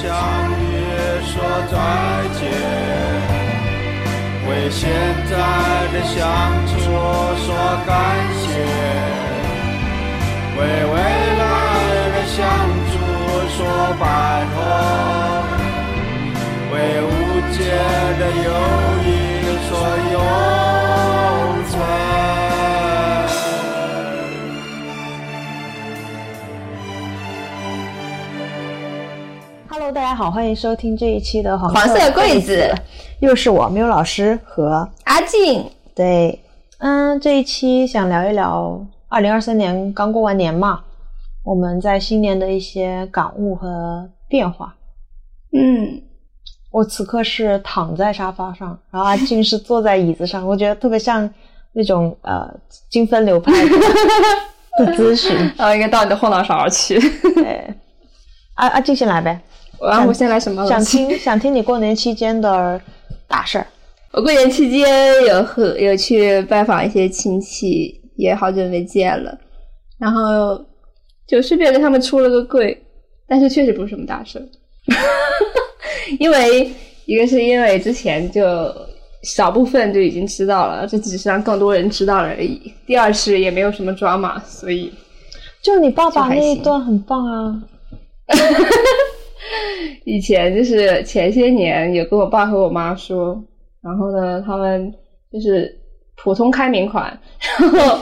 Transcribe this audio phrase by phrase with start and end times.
[0.00, 0.62] 相遇
[1.26, 1.34] 说
[1.72, 1.74] 再
[2.38, 2.40] 见，
[4.48, 4.80] 为现
[5.28, 5.32] 在
[5.92, 6.16] 的相
[6.68, 6.72] 处
[7.44, 7.46] 说
[7.84, 7.90] 感
[8.38, 8.46] 谢，
[10.56, 10.94] 为未
[11.40, 11.42] 来
[12.14, 12.38] 的相
[12.86, 12.94] 处
[13.56, 13.58] 说
[13.98, 14.02] 拜
[14.54, 14.56] 托，
[16.72, 17.06] 为无
[17.52, 17.58] 解
[18.20, 18.48] 的忧
[30.18, 32.74] 好，欢迎收听这一期的黄黄色柜子，
[33.20, 36.42] 又是我缪老师和阿静，对，
[36.78, 40.80] 嗯，这一期想聊一聊二零二三年刚过完年嘛，
[41.44, 44.74] 我们在新年的一些感悟和变化。
[45.56, 46.02] 嗯，
[46.72, 51.32] 我此刻是躺在沙发上，然后阿静是坐在椅子上，我觉得特别像
[51.72, 52.52] 那种呃
[52.90, 55.36] 精分流派的的姿势。
[55.56, 56.98] 然后应该到你的后脑勺去。
[57.36, 57.72] 对，
[58.54, 59.40] 阿阿静先来呗。
[59.80, 60.68] 然后我先来什么了？
[60.68, 62.80] 想听想听你过年期间的
[63.26, 63.66] 大事儿。
[64.12, 69.38] 我过年期间有和有去拜访一些亲戚，也好久没见了，
[69.98, 70.58] 然后
[71.26, 72.82] 就顺便跟他们出了个柜，
[73.28, 74.44] 但是确实不是什么大事儿，
[76.18, 76.72] 因为
[77.04, 78.42] 一个是因为之前就
[79.24, 82.72] 少部分就已经知道了，这只是让更多人知道了而已。
[82.86, 84.92] 第二是也没有什么抓马，所以
[85.62, 87.62] 就你爸爸那一段很棒啊。
[90.04, 93.42] 以前就是前些年有跟我爸和我妈说，
[93.82, 94.92] 然后呢，他们
[95.32, 95.74] 就是
[96.16, 97.18] 普通开明款，
[97.60, 97.98] 然后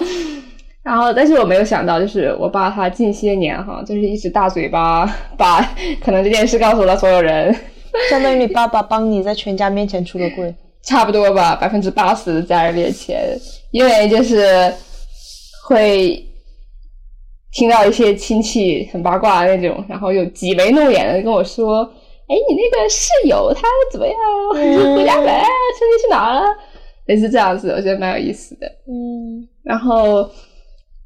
[0.82, 5.60] 然后但是我没有想到，就是我爸他近些年哈，就是一直大嘴巴把
[6.02, 7.54] 可能这件事告诉了所有人，
[8.10, 10.54] 相当于你爸爸帮你在全家面前出了柜。
[10.86, 13.36] 差不多吧，百分之八十的家人面前，
[13.72, 14.72] 因为就是
[15.66, 16.24] 会
[17.56, 21.82] 听到一些亲戚很八卦的那种，然后又挤眉弄眼的跟我说
[22.28, 24.14] ：“哎，你那个室友他怎么样？
[24.94, 25.26] 回家没？
[25.26, 26.42] 春节去哪儿了？”
[27.06, 28.66] 类似这样子，我觉得蛮有意思的。
[28.86, 30.28] 嗯，然后，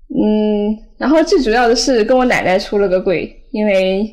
[0.09, 4.13] 嗯，然后最主要的是跟我奶奶出了个柜，因为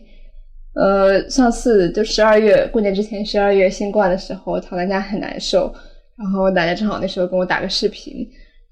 [0.75, 5.73] 呃上次就十二月过年之前十二月新冠的时候，躺在家很难受，
[6.19, 8.27] 然后我奶奶正好那时候跟我打个视频，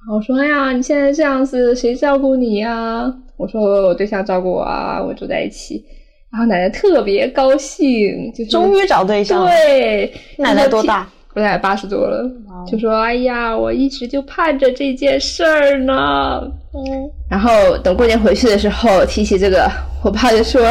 [0.07, 5.83] 然后说：“哎呀，你现在这样子，谁照顾你呀？”我说：“我对象照顾我啊，我住在一起。”
[6.31, 9.49] 然后奶奶特别高兴，就是终于找对象了。
[9.49, 11.07] 对，奶奶多大？
[11.33, 12.23] 我奶奶八十多了，
[12.65, 16.41] 就说：“哎呀，我一直就盼着这件事儿呢。”
[16.75, 19.69] 嗯，然后等过年回去的时候提起这个，
[20.03, 20.61] 我爸就说：“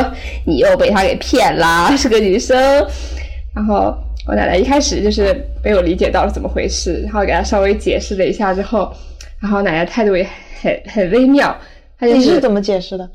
[0.47, 2.56] 你又被他给骗啦， 是个女生。”
[3.55, 3.95] 然后
[4.27, 8.91] 我奶奶一开始就是没有理解到是怎么回事，然后给他稍微解释了一下之后，
[9.41, 10.27] 然后奶奶态度也
[10.61, 11.56] 很很微妙，
[11.99, 13.11] 她就你是怎么解释的？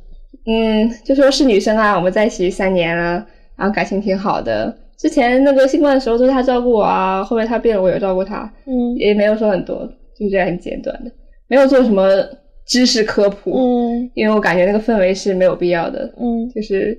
[0.46, 3.26] 嗯，就说是女生啊，我们在一起三年了，
[3.56, 4.76] 然后感情挺好的。
[4.98, 8.96] 之前那个新冠的时候都是她照顾我啊，后面她病了我有照顾她，嗯。
[8.96, 9.88] 也没有说很多，
[10.18, 11.12] 就这样很简短的，
[11.48, 12.08] 没有做什么
[12.66, 14.12] 知识科普，嗯。
[14.14, 16.50] 因为我感觉那个氛围是没有必要的，嗯。
[16.50, 16.98] 就是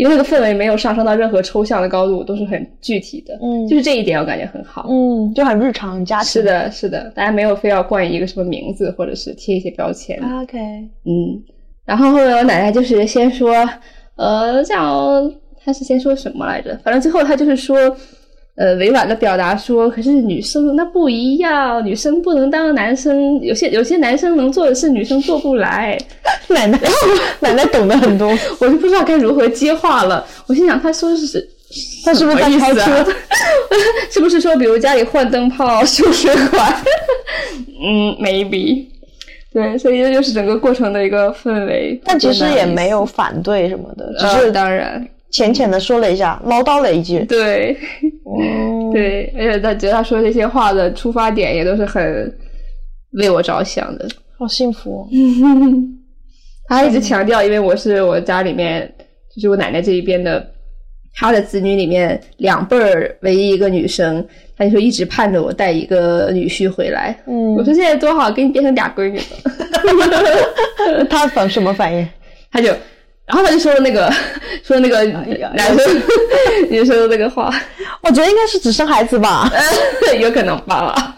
[0.00, 4.86] 因为那个氛围没有上升到任何抽象的高度，都是很具体的，嗯就是这一点我感觉很好。
[4.88, 6.26] 嗯，就很日常很家庭。
[6.26, 10.18] 是的，是的，大家没有非要冠以一个什么名字，或者是贴一些标签。
[10.40, 10.56] ，OK，
[11.04, 11.36] 嗯，
[11.84, 13.54] 然后后面我奶奶就是先说，
[14.16, 15.30] 呃，这样
[15.62, 16.74] 她是先说什么来着？
[16.82, 17.94] 反正最后她就是说，
[18.60, 25.98] 呃，委婉的表达说，可是女生那不一样，女生不能当男生，有些有些男生能做的事，女生做不来。
[26.48, 26.78] 奶奶
[27.40, 28.28] 奶奶懂得很多。
[28.60, 30.26] 我就不知道该如何接话了。
[30.46, 31.48] 我心想，他说的是。
[32.04, 33.06] 他是不是在什么意思开啊？
[34.10, 36.74] 是不是说，比如家里换灯泡、修水管？
[37.80, 38.86] 嗯，maybe。
[39.54, 42.00] 对，所以这就是整个过程的一个氛围。
[42.04, 43.06] 但其实也没有。
[43.06, 47.20] 反对什么的，只呃是当然，浅浅的说了一下，唠叨了一句。
[47.24, 47.76] 对
[48.38, 52.32] 嗯， 对，而且他觉得他说这些话的出发点也都是很
[53.12, 54.08] 为我着想的。
[54.38, 55.08] 好幸福哦。
[56.68, 58.92] 他还一直强调，因为我是我家里面，
[59.34, 60.44] 就是我奶奶这一边的，
[61.14, 64.24] 他的子女里面两辈儿唯一一个女生，
[64.56, 67.16] 他就说一直盼着我带一个女婿回来。
[67.26, 69.24] 嗯我说现在多好，给你变成俩闺女了。
[71.10, 72.08] 他反什么反应？
[72.52, 72.72] 他就，
[73.30, 74.12] 然后他就说了那个
[74.64, 76.02] 说那个男生
[76.68, 77.48] 你说的那个话，
[78.02, 79.48] 我觉得应该是只生孩子吧。
[80.20, 81.16] 有可能吧。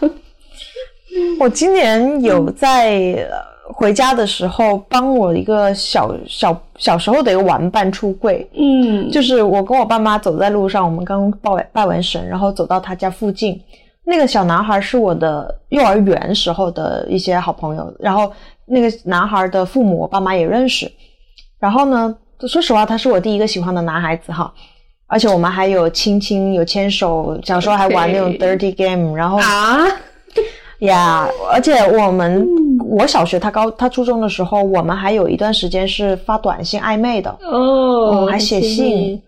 [1.39, 13.59] 我今年有在呃回家的时候帮我一个小小小时候的一个玩伴出柜，嗯，就是我跟我爸妈走在路上，我们刚拜拜完神，然后走到他家附近，
[14.05, 18.31] 那个小男孩是我的幼儿园时候的一些好朋友，然后
[18.65, 20.91] 那个男孩的父母我爸妈也认识，
[21.63, 22.13] 然后呢，
[22.45, 24.53] 说实话，他是我第一个喜欢的男孩子哈。
[25.07, 29.87] 而且我们还有亲亲，有牵手，小时候还玩那种 dirty game，然后啊，
[30.79, 32.45] 呀，而且我们
[32.85, 39.21] 我小学他高他初中的时候，我们还有一段时间是发短信暧昧的哦，还写信。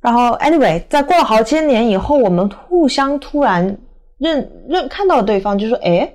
[0.00, 3.76] 然后 anyway，在过了好些年以后，我们互相突然
[4.18, 6.08] 认认看到了对方，就说哎。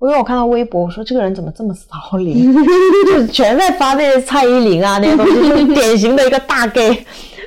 [0.00, 2.54] 因为我看到微博，我说这个人怎么这么骚灵，
[3.06, 7.04] 就全在发那些蔡依林啊那些东西，就是典型的一个大 gay。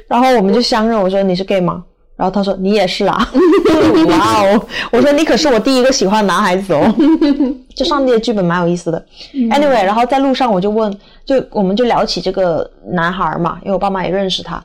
[0.08, 1.84] 然后我们就相认，我说你是 gay 吗？
[2.18, 3.18] 然后他说你也是啊。
[4.10, 4.68] 哇哦！
[4.92, 6.94] 我说你可是我第一个喜欢男孩子哦。
[7.74, 9.04] 就上帝的剧本蛮有意思的。
[9.34, 10.94] Anyway，然后在路上我就问，
[11.26, 14.62] 就我们就聊起这个男孩嘛，因为我爸妈也认识他，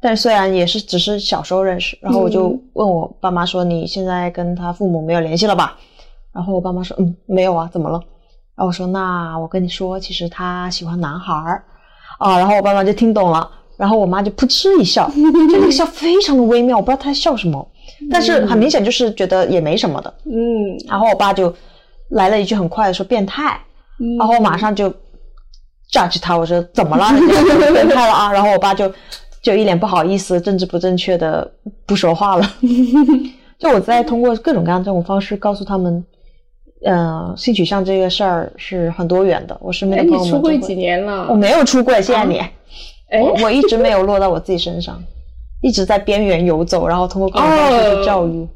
[0.00, 1.96] 但虽然也是只是小时候认识。
[2.02, 5.78] 然后我就问我爸妈说，你现在跟他父母没有联系了吧？
[6.34, 7.98] 然后我爸妈说：“嗯，没有啊，怎么了？”
[8.54, 11.64] 然后我说：“那我跟你说，其实他喜欢男孩儿
[12.18, 17.66] 啊。”然后我爸妈就听懂了，然后我妈就噗嗤一笑， 就那个笑非常的微妙，我不知道她在笑什么，
[18.10, 20.14] 但是很明显就是觉得也没什么的。
[20.24, 20.32] 嗯。
[20.88, 21.54] 然后我爸就
[22.10, 23.58] 来了一句很快的说：“变态。”
[24.18, 24.90] 然后我马上就
[25.90, 27.08] judge 他，我说：“怎么了？
[27.72, 28.92] 变态了啊？”然后我爸就
[29.42, 31.50] 就一脸不好意思、政治不正确的
[31.86, 32.46] 不说话了。
[33.58, 36.04] 就我在通过各种各样这种方式告诉他们。
[36.84, 39.56] 呃，性取向这个事儿是很多元的。
[39.60, 41.26] 我身边的朋友们，你出柜几年了？
[41.28, 42.38] 我没有出柜，谢谢你。
[43.10, 45.02] 哎，我一直没有落到我自己身上，
[45.60, 48.48] 一直在边缘游走，然后通过各种方式去教育。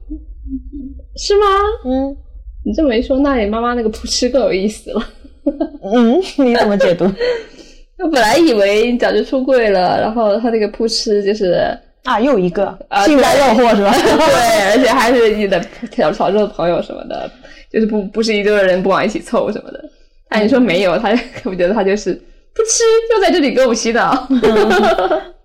[1.16, 1.44] 是吗？
[1.84, 2.16] 嗯，
[2.64, 5.02] 你这么一说，那你妈妈那个扑哧更有意思了。
[5.82, 7.04] 嗯，你怎么解读？
[7.98, 13.90] 我本来以为你早就出柜了，然后他那个扑哧就是啊，又一个幸灾乐祸是吧？
[13.96, 17.30] 对，而且还是你的小潮州的朋友什么的。
[17.70, 19.84] 就是不不是一堆人不往一起凑什么的，
[20.28, 21.10] 但你说没有，他
[21.44, 22.14] 我觉得他就是
[22.54, 24.26] 不吃，就在这里给我洗澡。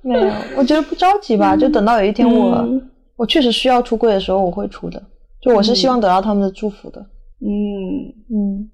[0.01, 2.67] 没有，我觉得不着急吧， 就等到有一天我
[3.15, 5.01] 我确实需要出柜的时候，我会出的。
[5.41, 6.99] 就我是希望得到他们的祝福的。
[7.39, 8.69] 嗯嗯，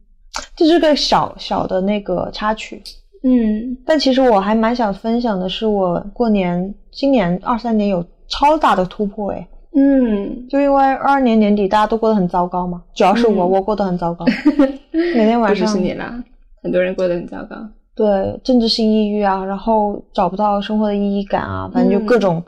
[0.56, 2.82] 这是个小小的那个插曲。
[3.24, 9.48] 嗯，但其实我还蛮想分享的是，我过年今年二三年有超大的突破哎。
[9.76, 14.26] 嗯，就因为二二年年底大家都过得很糟糕嘛，主要是我，我过得很糟糕，
[14.92, 16.24] 每天晚上不是你啦，
[16.64, 17.56] 很多人过得很糟糕。
[17.96, 22.44] 对，政治性抑郁啊，然后找不到生活的意义感啊，反正就各种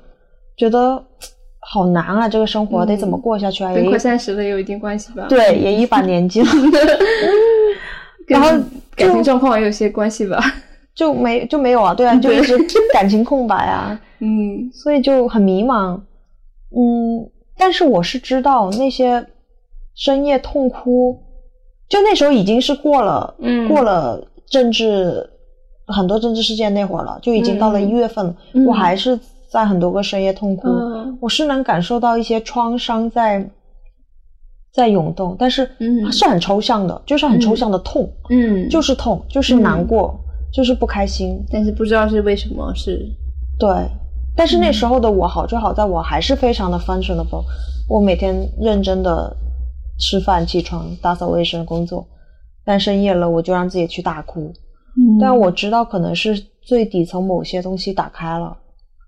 [0.57, 1.03] 觉得
[1.59, 3.73] 好难啊，这个生活得怎么过下去啊？
[3.73, 5.25] 跟快三十了有一定关系吧？
[5.29, 6.47] 对，也一把年纪了，
[8.27, 8.49] 然后
[8.95, 10.39] 感情状况也有些关系吧？
[10.95, 11.93] 就没就没有啊？
[11.93, 12.57] 对啊，就一直
[12.93, 15.99] 感情空白啊， 嗯，所以就很迷茫。
[16.71, 19.25] 嗯，但是我是知道那些
[19.95, 21.17] 深夜痛哭，
[21.87, 25.27] 就那时候已经是过了，嗯，过了政治
[25.87, 28.35] 很多政治事件那会儿了，就已经到了一月份了，
[28.67, 29.19] 我还是
[29.49, 30.67] 在很多个深夜痛哭，
[31.19, 33.49] 我是能感受到一些创伤在
[34.71, 35.67] 在涌动，但是
[36.11, 40.15] 是很抽象的，就是很抽象的痛，嗯，就是痛，就是难过，
[40.53, 43.05] 就是不开心，但是不知道是为什么，是。
[43.57, 43.67] 对。
[44.39, 47.43] 但是那时候的我好就好在我还是非常的 functional，
[47.89, 49.35] 我每天认真的
[49.99, 52.07] 吃饭、起床、打扫卫生、工作，
[52.63, 54.53] 但深夜了我就让自己去大哭。
[55.19, 58.57] 但我知道可能是最底层某些东西打开了，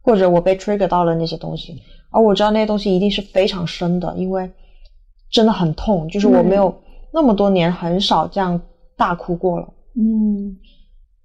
[0.03, 4.51] 或者我被 trigger 到了那些东西，而我知道那些东西一定是非常深的，因为
[5.31, 6.75] 真的很痛，就是我没有
[7.13, 8.59] 那么多年很少这样
[8.97, 9.73] 大哭过了。
[9.95, 10.57] 嗯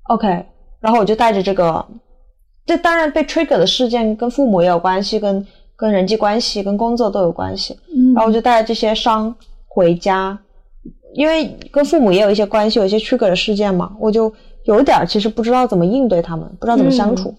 [0.04, 0.46] ，OK，
[0.78, 1.84] 然后我就带着这个。
[2.66, 5.46] 这当然被 trigger 的事件跟父母也有关系，跟
[5.76, 7.78] 跟人际关系、跟工作都有关系。
[7.94, 9.32] 嗯，然后我就带着这些伤
[9.68, 10.36] 回家，
[11.14, 14.32] 因为跟父母也有一些关系，有一些 trigger 的事件嘛，我就
[14.64, 17.32] 有点其实不知道怎么应对他们，不知道怎么相处。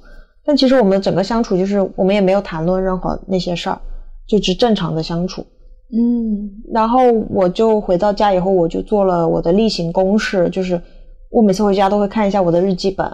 [0.45, 3.77] 但其实我们整个相处就是我们也没有谈论任何那些事儿，
[4.25, 5.45] 就只正常的相处。
[5.91, 10.81] 嗯，然后我就回到家以后，我就做了我的例行公事，就是
[11.29, 13.05] 我每次回家都会看一下我的日记本。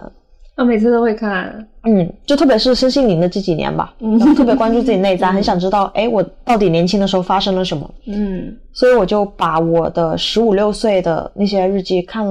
[0.56, 12.24] 我每次都会看，嗯，就特别是身心灵的这几年吧，嗯，特别关注自己内在， 很想知道，哎，我到底年轻的时候发生了什么，嗯，所以我就把我的十五六岁的那些日记看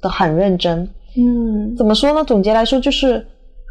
[0.00, 2.24] 的很认真，嗯，怎么说呢？
[2.24, 3.24] 总结来说就是，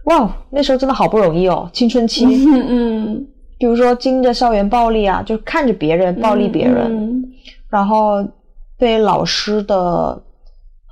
[0.05, 2.65] 哇，那时候真的好不容易哦，青春期，嗯。
[2.69, 3.27] 嗯，
[3.59, 7.21] 比如说经着校园暴力啊，就看着别人暴力别人，
[7.69, 8.25] 然后
[8.77, 10.23] 被老师的。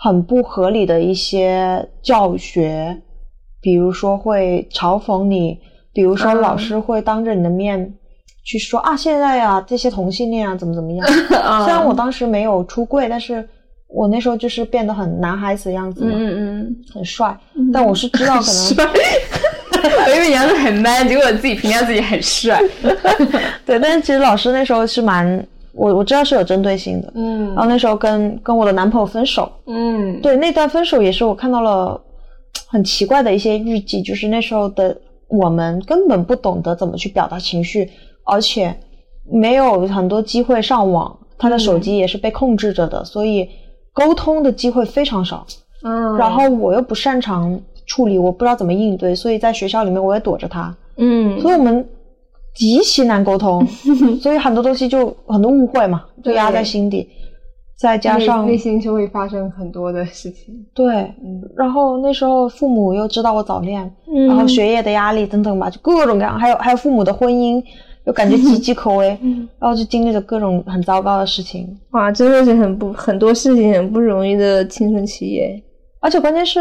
[0.03, 3.01] 很不合理的一些教学，
[3.62, 5.60] 比如说会嘲讽你，
[5.93, 7.93] 比如说老师会当着你的面
[8.43, 11.08] 去说啊，现在呀这些同性恋啊怎么怎么样。
[11.63, 13.48] 虽然我当时没有出柜，但是
[13.88, 17.38] 我那时候就是变得很男孩子的样子嘛，嗯嗯很帅。
[17.72, 18.86] 但我是知道可能帅。
[20.08, 22.60] 我以为你要是很 man，结果自己评价自己很帅。
[23.65, 27.12] 对，但是其实老师那时候是蛮，我我知道是有针对性的。
[27.16, 27.48] 嗯。
[27.48, 32.00] 然后那时候跟跟我的男朋友分手，嗯，对那段分手也是我看到了
[32.68, 34.96] 很奇怪的一些日记，就是那时候的
[35.28, 37.90] 我们根本不懂得怎么去表达情绪，
[38.25, 38.75] 而且
[39.32, 43.50] 没有很多机会上网，他的手机也是被控制着的，所以
[43.94, 45.46] 沟通的机会非常少。
[45.84, 51.88] 嗯，然后我又不擅长处理，我不知道怎么应对，所以在学校里面我也躲着他，嗯，所以我们
[52.53, 53.65] 极其难沟通，
[54.22, 57.08] 所以很多东西就很多误会嘛，就压在心底。
[57.77, 60.53] 再加上内心就会发生很多的事情。
[60.72, 60.93] 对，
[61.24, 67.60] 嗯然后那时候父母又知道我早恋，嗯然后学业的压力等等吧，就各种各样，还有还有父母的婚姻，
[68.05, 75.63] 又感觉岌岌可危，嗯然后就经历了各种很糟糕的事情，哇，真的是很不很多事情很不容易的青春期耶。
[76.01, 76.60] 而且关键是，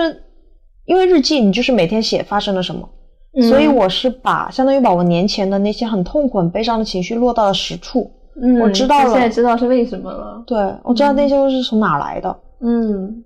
[0.87, 2.88] 因为日记你就是每天写发生了什么，
[3.32, 8.10] 嗯所以我是把相当于把我年前的那些很痛苦、很悲伤的情绪落到了实处。
[8.42, 10.42] 嗯，我知道了现在知道是为什么了。
[10.46, 12.37] 对我知道那些都是从哪来的。
[12.60, 13.22] 嗯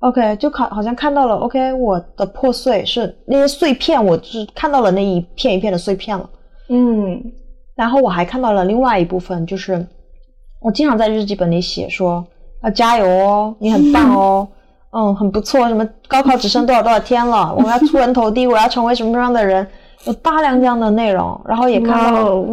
[0.00, 6.28] OK，就看好像看到了 OK，我的破碎是那些碎片，我就是看到了那一片一片的碎片了。
[6.68, 7.22] 嗯
[7.74, 9.86] 然后我还看到了另外一部分，就是
[10.60, 12.22] 我经常在日记本里写说
[12.62, 14.59] 要加油哦，你很棒哦，嗯，
[15.16, 19.66] 很不错，什么高考只剩多少多少天了，我要出人头地，我要成为什么样的人，
[20.06, 22.44] 有大量这样的内容，然后也看到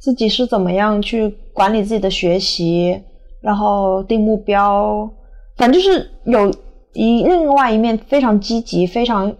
[0.00, 3.00] 自己是怎么样去管理自己的学习，
[3.40, 5.08] 然后定目标，
[5.56, 6.50] 反正就是有
[6.92, 9.32] 一另外一面非常积极、非常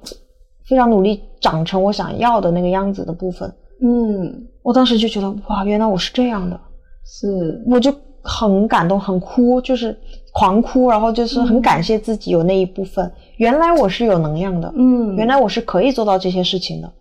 [0.68, 3.52] 非常努力长成我想要的那个样子的部分。
[3.82, 6.58] 嗯，我当时就觉得哇，原来我是这样的，
[7.04, 7.62] 是。
[7.66, 9.96] 我就很感动，很哭，就是
[10.38, 16.92] 狂哭，然后就是很感谢自己有那一部分，原来我是有能量的，嗯，原来我是可以做到这些事情的，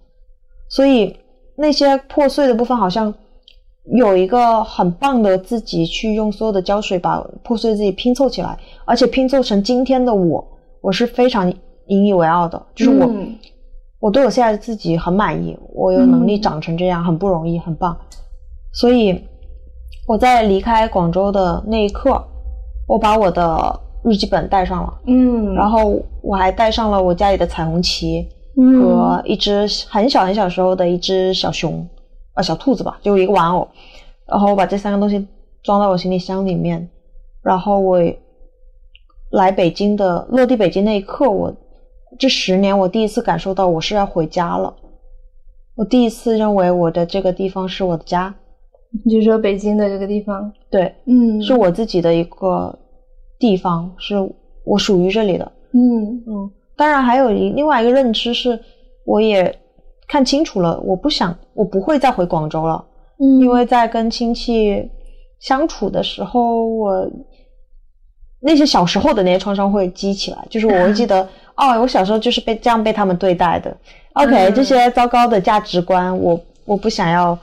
[0.69, 1.13] 所以
[1.57, 3.13] 那些破碎的部分好像
[3.93, 10.47] 有一个很棒的自己去用所有的胶水把破碎自己拼凑起来，而且拼凑成今天的我，
[10.79, 11.53] 我是非常
[11.87, 13.05] 引以为傲的，就是我。
[13.07, 13.35] 嗯。
[14.01, 17.97] 我对我现在的自己很满意，我有能力长成这样，很不容易，很棒。
[18.71, 19.19] 所以
[20.07, 22.23] 我在离开广州的那一刻，
[22.87, 28.27] 我把我的日记本带上了，嗯，然后我还带上了我家里的彩虹旗
[28.57, 31.87] 嗯和一只很小很小时候的一只小熊，
[32.33, 33.67] 啊，小兔子吧，就一个玩偶。
[34.27, 35.27] 然后我把这三个东西
[35.63, 36.89] 装到我行李箱里面，
[37.41, 37.99] 然后我
[39.31, 41.53] 来北京的落地北京那一刻，我
[42.17, 44.73] 这十年我第一次感受到我是要回家了。
[45.75, 48.33] 我第一次认为我的这个地方是我的家，
[49.03, 52.77] 你就说北京的这个地方，对，嗯是我自己的一个
[53.37, 54.15] 地方，是
[54.63, 55.51] 我属于这里的。
[55.73, 58.57] 嗯嗯，当然还有一另外一个认知是，
[59.05, 59.53] 我也
[60.07, 62.85] 看清楚了，我不想，我不会再回广州了，
[63.19, 64.89] 嗯，因为在跟亲戚
[65.39, 67.09] 相处的时候，我
[68.41, 73.75] 那些小时候的那些创伤会激起来，就是我会记得， 哦，我小时候就是被这样被他们对待的。
[74.13, 77.37] OK，、嗯这些糟糕的价值观，我我不想要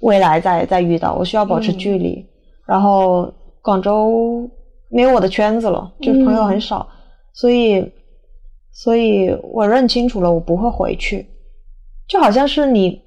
[0.00, 2.24] 未来再再遇到，我需要保持距离。
[2.66, 4.48] 然后广州
[4.90, 6.86] 没有我的圈子了，就是朋友很少，
[7.32, 7.84] 所以
[8.72, 11.26] 所以我认清楚了，我不会回去。
[12.06, 13.00] 就好像是你，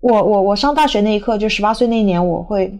[0.00, 2.72] 我我我上大学那一刻，就十八岁那一年，我会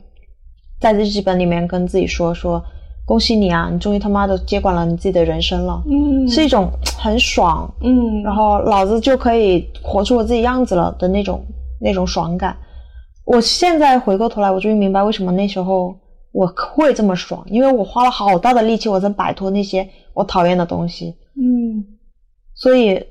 [0.80, 2.62] 在日记本里面跟自己说说，
[3.04, 11.44] 恭喜你啊，你终于他妈的接管了你自己的人生了，嗯是一种很爽，嗯，然后老子就可以活出我自己样子了的那种
[11.80, 12.56] 那种爽感。
[13.24, 15.94] 我现在回过头来，我终于明白为什么那时候
[16.32, 21.84] 我会这么爽，因为我花了好大的力气，我在摆脱那些我讨厌的东西，嗯
[22.54, 23.02] 所以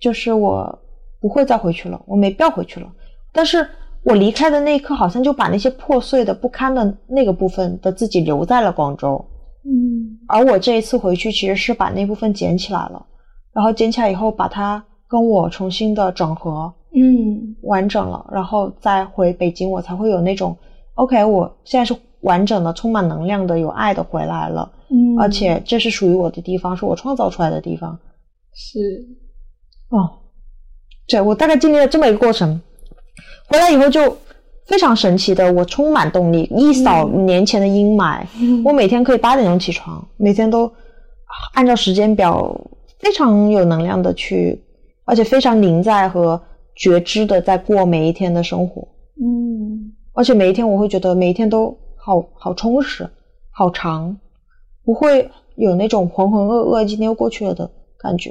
[0.00, 0.78] 就是我
[1.20, 2.86] 不会再回去了，我没必要回去了。
[3.32, 3.66] 但是
[4.04, 9.24] 我离开的那一刻，好像就把那些破碎的、不堪的那个部分的自己留在了广州。
[9.64, 13.06] 嗯而我这一次回去，其实是把那部分捡起来了，
[13.52, 17.56] 然后捡起来以后，把它跟我重新的整合嗯。
[17.62, 20.56] 完整了，然后再回北京，我才会有那种
[20.94, 27.96] OK，我现在是完整的、充满能量的、有爱的回来了，嗯，而且这是属于我的地方，是我创造出来的地方。
[28.52, 28.78] 是。
[29.90, 30.10] 哦，
[31.06, 32.60] 对我大概经历了这么一个过程，
[33.48, 34.18] 回来以后就
[34.66, 38.26] 非常神奇的，我充满动力，一扫年前的阴霾。
[38.64, 40.70] 我每天可以八点钟起床，每天都
[41.54, 42.60] 按照时间表
[42.98, 44.60] 非常有能量的去，
[45.04, 46.40] 而且非常凝在和
[46.74, 48.86] 觉知的在过每一天的生活。
[49.20, 53.08] 嗯而且每一天我会觉得每一天都好好充实，
[53.50, 54.16] 好长，
[54.84, 58.30] 不会有那种浑浑噩噩，今天又过去了的感觉。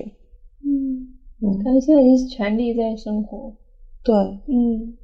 [0.64, 1.08] 嗯，
[1.42, 3.54] 嗯，感觉现在已经是全力在生活。
[4.04, 4.16] 对，
[4.48, 4.98] 嗯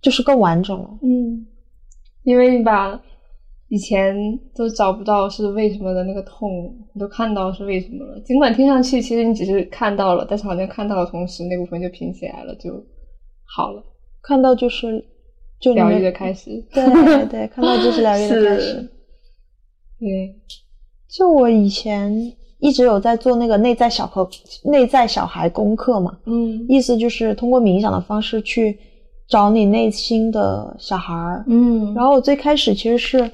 [0.00, 0.98] 就是更完整了。
[1.02, 1.46] 嗯，
[2.24, 3.00] 因为你把
[3.72, 4.14] 以前
[4.54, 8.20] 都找不到是为什么的那个痛，你都看到是为什么了。
[8.20, 12.70] 尽管听上去其实你只是看到了，但是好像看到的同时，那部分就拼起来了，就
[13.56, 13.82] 好了，
[14.22, 15.02] 看到就是
[15.58, 16.62] 就疗愈的开始。
[16.70, 16.84] 对
[17.28, 18.90] 对，看到就是疗愈的开始。
[19.98, 20.36] 对，
[21.08, 22.12] 就我以前
[22.58, 24.28] 一直有在做那个内在小和
[24.64, 28.78] 内在小孩功课嘛，嗯意思就是通过冥想的方式去
[29.26, 31.42] 找你内心的小孩儿。
[31.48, 33.30] 嗯，然后我最开始其实是，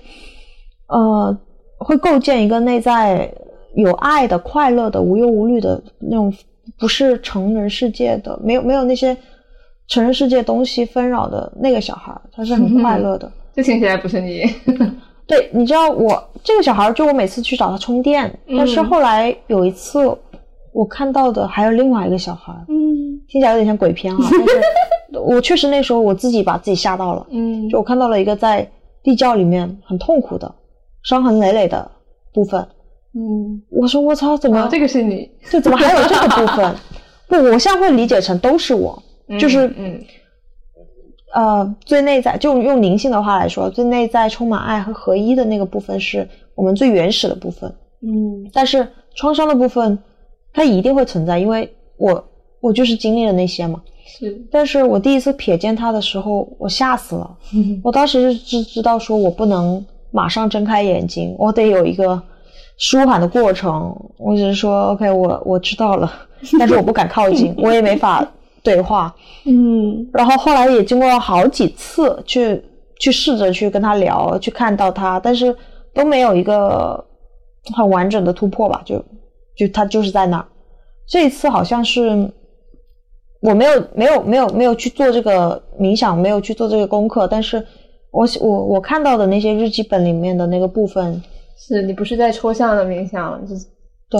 [0.88, 1.36] 呃，
[1.78, 3.32] 会构建一个内在
[3.74, 6.32] 有爱的、快乐的、无忧无虑的那种，
[6.78, 9.16] 不是成人世界的，没有没有那些
[9.86, 13.30] 成人世界东西纷扰的那个小孩儿，他是很快乐的。
[13.54, 14.42] 这听起来不是你。
[15.26, 19.98] 对，你知道我这个小孩儿，就我每次去找他充电，但是嗯后来有一次
[20.72, 24.40] 我看到的还有另外一个小孩儿，嗯听起来有点像鬼片哈，但
[25.12, 27.26] 是我确实那时候我自己把自己吓到了。
[27.30, 28.66] 嗯，就我看到了一个在
[29.02, 30.50] 地窖里面很痛苦的、
[31.08, 31.90] 伤痕累累的
[32.34, 32.60] 部分。
[33.14, 36.74] 嗯，我说我操，怎么、啊，这个是你，就怎么还有这个部分？
[37.26, 39.02] 不，我现在会理解成都是我，
[39.40, 40.04] 就是嗯
[41.32, 47.74] 呃最内在，就用灵性的话来说，最内在充满爱和合一的那个部分是我们最原始的部分。
[48.02, 49.98] 嗯但是创伤的部分，
[50.52, 52.22] 它一定会存在，因为我
[52.60, 53.82] 我就是经历了那些嘛。
[54.06, 57.36] 是，但是我第一次瞥见他的时候，我吓死了。
[57.82, 62.20] 我当时是知知道说我不能马上睁开眼睛，我得有一个
[62.78, 63.94] 舒缓的过程。
[64.18, 66.10] 我只是说 OK，我我知道了，
[66.58, 68.26] 但是我不敢靠近， 我也没法
[68.62, 69.14] 对话。
[69.44, 72.62] 嗯然后后来也经过了好几次去
[73.00, 75.54] 去试着去跟他聊，去看到他，但是
[75.94, 77.04] 都没有一个
[77.74, 79.02] 很完整的突破吧，就
[79.56, 80.44] 就他就是在那儿。
[81.06, 82.30] 这一次好像是
[83.40, 87.64] 我没有没有没有没有去做这个冥想，没有去做这个功课，但是
[88.18, 91.22] 我我我看到的那些日记本里面的那个部分，
[91.56, 93.64] 是你不是在抽象的冥想，就是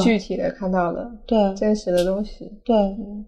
[0.05, 2.49] 具体的看到的对真实的东西。
[2.65, 3.27] 对嗯，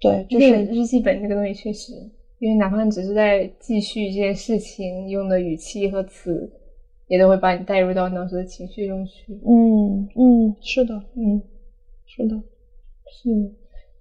[0.00, 1.92] 对，就就是是日记本这个东西确实，
[2.38, 6.48] 因为哪怕你只是在继续这件事情，用的语气和词，
[7.08, 9.40] 也都会把你带入到当时的情绪中去。
[9.44, 11.42] 嗯嗯，是的，嗯，
[12.06, 12.36] 是的，
[13.10, 13.28] 是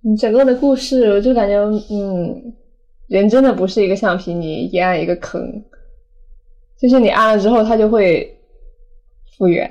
[0.02, 1.56] 你整个的故事，我就感觉，
[1.90, 2.54] 嗯，
[3.08, 5.64] 人真的不是一个橡皮泥，一按一个坑，
[6.80, 8.38] 就是你按了之后，它就会
[9.38, 9.70] 复原，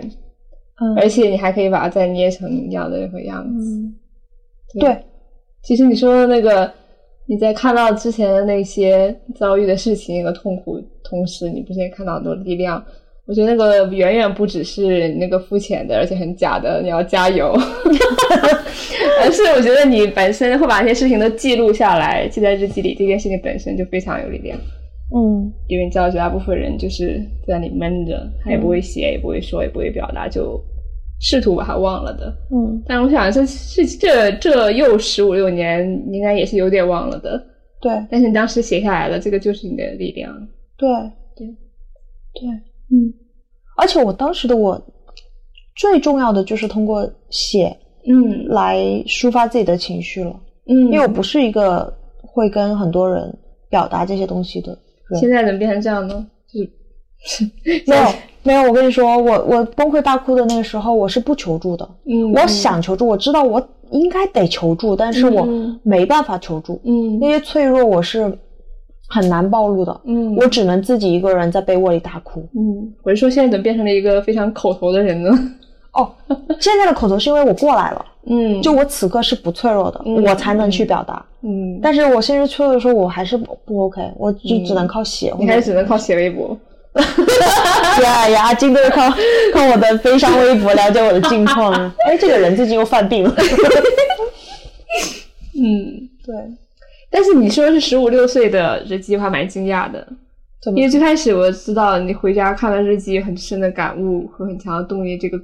[0.80, 3.70] 嗯，而且你还可以把它再捏成你要的那个样子。
[3.70, 3.94] 嗯
[4.78, 4.94] 对，
[5.62, 6.70] 其实你说的那个，
[7.26, 12.84] 你在看到之前的那些遭遇的事情和痛苦，同时你不是也看到很多力量？
[13.26, 17.54] 我觉得那个远远不只是那个肤浅的，而且很假的，你要加油。
[19.22, 24.58] 而是我觉得你本身会把一些事情都记录下来，记在日记里，这件事情本身就非常有力量。
[25.14, 30.60] 嗯因为你知道，绝大部分人就是在那里闷着，他也不会写，也不会说，也不会表达，就
[31.20, 32.32] 试图把它忘了的。
[32.50, 37.42] 嗯，但我想这是这这又十五六年，应该也是有点忘了的。
[37.80, 40.34] 对但是你当时写下来了，这个就是你的力量。
[40.76, 40.88] 对
[41.36, 42.48] 对对。
[42.90, 43.12] 嗯
[43.76, 44.80] 而且我当时的我
[45.76, 47.74] 最重要的就是通过写
[48.06, 53.32] 嗯来抒发自己的情绪了，嗯，因为我不是一个会跟很多人
[53.70, 54.78] 表达这些东西的人。
[55.14, 56.26] 现在怎么变成这样呢？
[56.46, 56.60] 就
[57.26, 57.44] 是
[57.86, 58.02] 没有
[58.42, 61.88] 没有，我跟你说，我我崩溃大哭的那个时候，我是不求助的。
[62.04, 68.32] 嗯，我想求助，我知道我应该得求助，但是我嗯没办法求助，嗯那些脆弱我是
[69.08, 72.40] 很难暴露的，嗯，我只能自己一个人在被窝里大哭。
[72.54, 75.30] 嗯，我是说现在怎么变成了一个非常口头的人呢？
[75.92, 76.12] 哦，
[76.60, 78.04] 现在的口头是因为我过来了。
[78.30, 81.24] 嗯，就我此刻是不脆弱的，嗯我才能去表达。
[81.42, 85.32] 嗯，但是我现实脆弱的时候，我还是不不 OK，我就只能靠写。
[85.38, 86.56] 你还是只能靠写微博。
[88.02, 89.08] 呀呀，金都是靠
[89.54, 91.94] 靠我的悲伤微博了解我的近况啊。
[92.06, 93.34] 哎，这个人最近又犯病了。
[95.54, 96.34] 嗯，对，
[97.10, 100.06] 但是你说是十五六岁的日记，我还蛮惊讶的。
[100.74, 105.38] 因为最开始我知道你回家看了日记，有很深的感悟和很强的动力，这个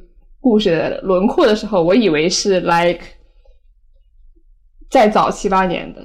[0.45, 3.01] 故事的轮廓的时候，我以为是 like
[4.91, 6.03] 再早七八年的。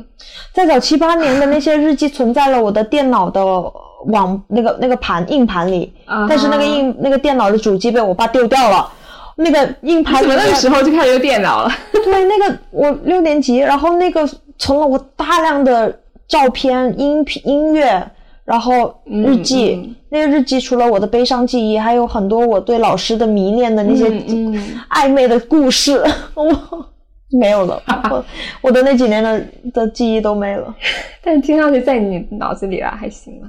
[0.53, 3.43] 再早七八年的那些日记存在了我的电脑的
[4.07, 5.93] 网那个那个盘硬盘里，
[6.29, 8.89] 但是那个硬那个电脑的主机被我爸丢掉了。
[9.35, 11.71] 那个硬盘那个时候就开始用电脑了？
[11.91, 14.25] 对，那个我六年级，然后那个
[14.57, 15.99] 存了我大量的
[16.29, 18.09] 照片、音频、音乐，
[18.49, 24.79] 然后日记，嗯那个日记除了我的悲伤记忆，还有很多我对老师的迷恋的那些嗯嗯。
[24.89, 26.49] 暧昧的故事，我
[27.39, 28.25] 没有了，我
[28.61, 30.73] 我的那几年的的记忆都没了。
[31.23, 33.39] 但听上去在你脑子里啦，还行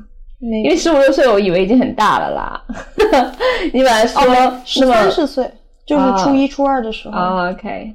[0.40, 2.62] 因为十五六岁，我以为已经很大了啦。
[3.72, 5.50] 你本来说哦，十那么三四岁，
[5.86, 7.18] 就是初一初二的时候。
[7.18, 7.94] 啊、o k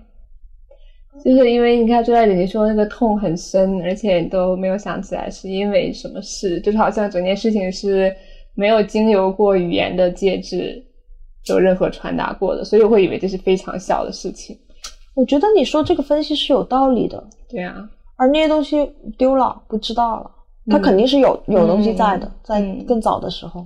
[1.23, 8.15] 就是因为你看朱大姐姐说那个痛很深，而且都没有想起来是因为什么事，就是好像整件事情是
[8.54, 10.84] 没有经由过语言的介质
[11.47, 14.56] 有任何传达过的，所以我会以为这是非常小的事情。
[15.15, 18.78] 我觉得你说这个分析是有道理的，对啊，而那些东西
[19.17, 20.30] 丢了，不知道了，
[20.67, 23.65] 它嗯肯定是有有东西在的，在嗯更早的时候。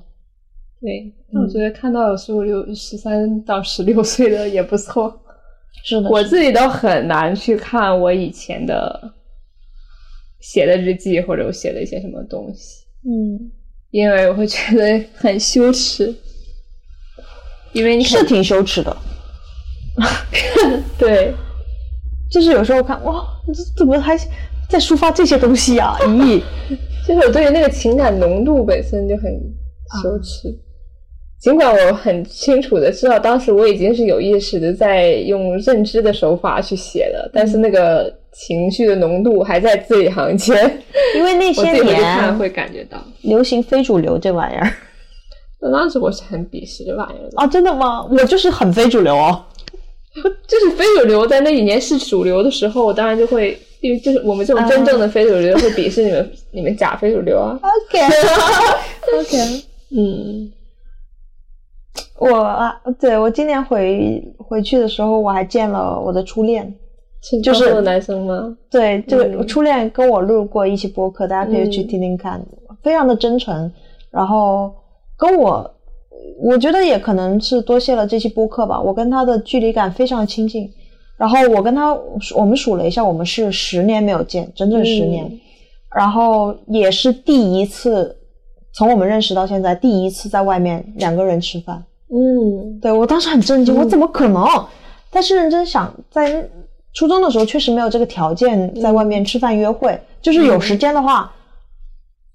[0.79, 5.13] 对，那我觉得看到有十五六、十三到十六岁的也不错。
[5.83, 9.13] 是的，我自己都很难去看我以前的
[10.39, 13.51] 写的日记或者我写的一些什么东西，嗯，
[13.91, 16.13] 因为我会觉得很羞耻。
[17.71, 18.97] 因为你是挺羞耻的。
[20.97, 21.31] 对，
[22.31, 24.17] 就是有时候看，哇，这怎么还
[24.67, 25.95] 在抒发这些东西啊？
[26.01, 26.41] 咦，
[27.07, 29.31] 就是我对于那个情感浓度本身就很
[30.01, 30.49] 羞耻。
[31.41, 40.81] 尽管我很清楚的知道，当时我已经是有意识的在用认知的手法去写的，但是那个情绪的浓度还在字里行间。
[41.15, 42.97] 因为那些年会感觉到。
[43.21, 44.71] 流行非主流这玩意儿
[45.61, 48.05] 那当时我是很鄙视这玩意儿的，啊，真的吗？
[48.09, 49.43] 我就是很非主流哦。
[50.47, 57.57] 就是非主流在那几年是主流的时候，我当然就会，因为就是我们这种真正的非主流会鄙视你们， 你们假非主流啊。
[57.61, 57.99] OK
[59.19, 59.37] OK，
[59.95, 60.51] 嗯，
[62.19, 66.73] 我啊，对我今年回回去的时候，我还见了我的初恋。
[67.43, 68.57] 就是男生吗？
[68.71, 72.41] 对，这个嗯初恋跟我录过一期播客，大家可以去嗯听听看，
[72.81, 73.69] 非常的真诚。
[74.09, 74.73] 然后
[75.17, 75.69] 跟我，
[76.41, 80.69] 我觉得也可能是多谢了这期播客吧，我跟他的距离感非常亲近。
[81.17, 81.93] 然后我跟他，
[82.35, 85.25] 我们数了一下，我们是十年没有见，整整十年。
[85.25, 85.39] 嗯
[85.93, 88.15] 然后也是第一次，
[88.73, 91.83] 从我们认识到现在，第一次在外面两个人吃饭。
[92.11, 94.43] 嗯对我当时很震惊，嗯我怎么可能？
[95.11, 96.47] 但是认真想，在
[96.93, 101.31] 初中的时候确实没有这个条件在外面吃饭约会，就是有时间的话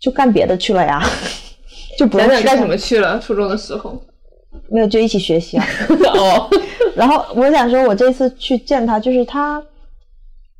[0.00, 1.02] 就干别的去了呀，
[1.98, 3.18] 就不用吃饭想想干什么去了？
[3.20, 3.96] 初中的时候。
[4.70, 5.66] 没有就一起学习啊。
[6.14, 6.48] 哦，
[6.94, 9.60] 然后我想说，我这次去见他，就是他，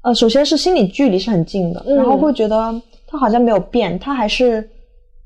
[0.02, 2.74] 呃，首先是心理距离是很近的，嗯然后会觉得
[3.06, 4.68] 他好像没有变，他还是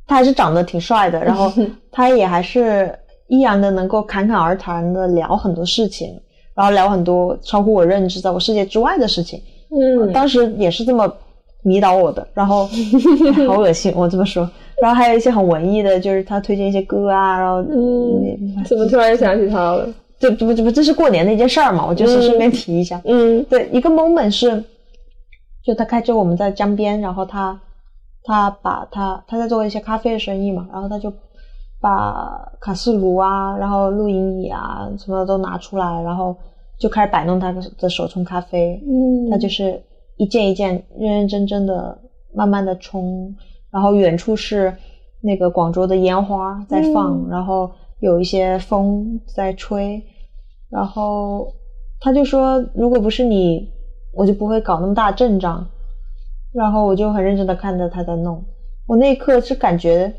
[0.06, 1.50] 他还是长得挺帅的，然后
[1.90, 2.94] 他也还是
[3.28, 6.18] 依然的能够侃侃而谈的聊很多事情，
[6.54, 9.40] 然后聊很多超乎我认知在我世界之外的事情。
[9.70, 11.10] 嗯，当时也是这么
[11.62, 12.68] 迷倒我的，然后
[13.36, 14.48] 哎好恶心，我这么说。
[14.80, 19.88] 然后还有一些很文艺的，就是他推荐一些歌啊，然后嗯，怎么突然想起他了？
[20.20, 23.00] 这不这不，这是过年的一件事儿嘛，我就是顺便提一下。
[23.04, 24.64] 嗯对，一个 moment 是，
[25.64, 27.60] 就他开车我们在江边，然后他
[28.24, 31.12] 他把他他在做一些咖啡的生意嘛，然后他就
[31.80, 36.36] 把卡式炉啊，然后露营椅啊什么的都拿出来，然后
[36.78, 38.80] 就开始摆弄他的手冲咖啡。
[38.84, 39.30] 嗯。
[39.30, 39.82] 他就是
[40.16, 41.98] 一件一件认认真真的
[42.34, 43.34] 慢慢的冲，
[43.70, 44.74] 然后远处是
[45.20, 50.02] 那个广州的烟花在放，嗯然后有一些风在吹，
[50.70, 51.52] 然后
[52.00, 53.68] 他就说如果不是你，
[54.14, 55.66] 我就不会搞那么大阵仗，
[56.52, 58.44] 然后我就很认真的看着他在弄，
[58.86, 60.12] 我那一刻是感觉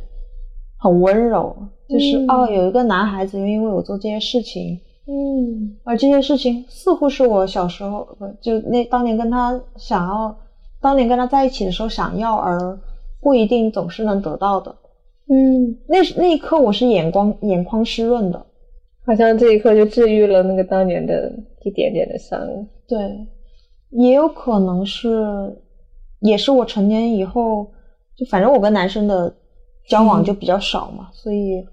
[0.82, 1.56] 很温柔，
[1.90, 10.38] 就是、嗯哦有一个男孩子愿意为我做这些事情，嗯而这些事情似乎是我小时候不就那当年跟他想要，
[10.80, 12.80] 当年跟他在一起的时候想要，而
[13.22, 14.74] 不一定总是能得到的。
[15.28, 18.46] 嗯，那那一刻我是眼光眼眶湿润的，
[19.06, 21.32] 好像这一刻就治愈了那个当年的
[21.64, 22.40] 一点点的伤。
[22.88, 22.98] 对，
[23.90, 25.56] 也有可能是，
[26.22, 27.68] 也是我成年以后，
[28.16, 29.32] 就反正我跟男生的
[29.90, 31.66] 交往就比较少嘛，所以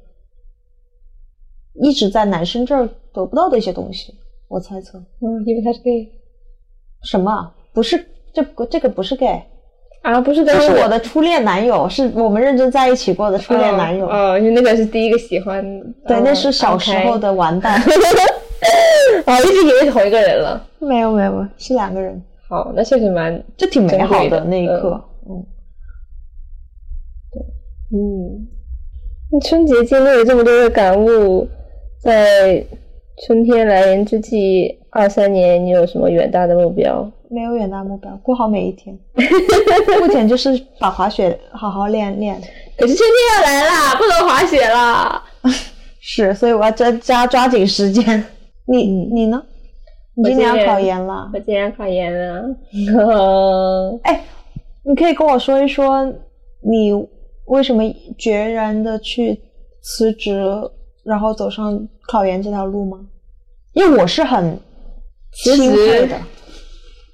[1.75, 4.15] 一直在男生这儿得不到的一些东西，
[4.49, 4.99] 我猜测。
[5.21, 6.09] 嗯，因为他是 gay
[7.05, 7.53] 什么啊？
[7.75, 8.03] 不是
[8.33, 9.43] 这个这个不是 gay，
[10.03, 14.07] 啊，不是跟这是我的初恋男友，是我们认真在一起过的初恋男友。
[14.07, 15.63] 哦，哦因为那个是第一个喜欢。
[16.07, 17.19] 对，哦那是小时候。
[17.19, 17.79] 的玩伴。
[19.27, 20.67] 哦，一直以为是同一个人了。
[20.79, 24.91] 没有没有，是两个人，好，那确实蛮这挺美好的那一刻。
[24.95, 25.16] 嗯，
[27.93, 28.47] 嗯。
[29.31, 31.47] 那春节经历了这么多的感悟，
[32.01, 32.65] 在
[33.27, 37.11] 春天来临之际，二三年你有什么远大的目标？
[37.29, 38.97] 没有远大目标，过好每一天。
[40.01, 42.41] 目前就是把滑雪好好练练。
[42.79, 45.23] 可是春天要来啦，不能滑雪了。
[46.01, 48.25] 是，所以我要抓抓抓紧时间。
[48.67, 49.43] 你你呢？
[50.15, 51.41] 你今年要考研了我？
[51.41, 52.45] 今年考研了。
[54.05, 54.23] 哎，
[54.85, 56.05] 你可以跟我说一说
[56.61, 56.93] 你
[57.47, 57.83] 为什么
[58.19, 59.41] 决然的去
[59.81, 60.41] 辞职，
[61.05, 63.07] 然后走上考研这条路吗？
[63.73, 64.59] 因为我是很
[65.33, 66.21] 辞钦职的。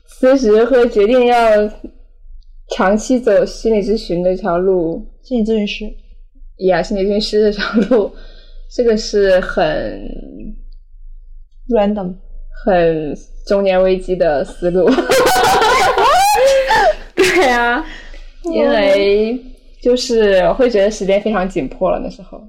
[0.06, 1.36] 辞职和决定要
[2.76, 5.92] 长期走心理咨询的一条路，心理咨询师，
[6.58, 8.14] 呀，心理咨询师这条路，
[8.72, 10.08] 这个是很
[11.68, 12.14] random，
[12.64, 13.14] 很
[13.46, 14.88] 中年危机的思路。
[17.16, 17.84] 对啊，
[18.44, 19.36] 因为
[19.82, 22.40] 就是我会觉得时间非常紧迫了那时候，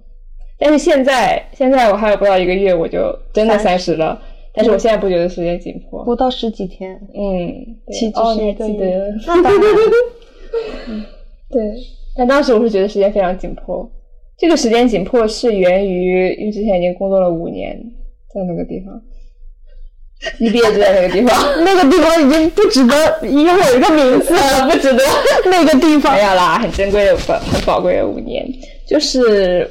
[0.59, 4.21] 但是现在现在我还有不到一个月我就真的三十了，
[4.53, 6.05] 但是我现在不觉得时间紧迫。
[6.05, 9.11] 不到十几天，嗯，对岂止哦，是一个你还记得？
[11.49, 11.61] 对，
[12.15, 13.89] 但当时我是觉得时间非常紧迫。
[14.37, 17.75] 这个时间紧迫是源于，因为之前已经工作了五年，
[18.33, 19.01] 在那个地方，
[20.39, 25.03] 一毕业就在那个地方， 那个地方已经不值得拥有一个名字了，不值得。
[25.49, 26.21] 那个地方没。
[26.23, 28.45] 有啦，很珍贵的宝，很宝贵的五年，
[28.87, 29.69] 就是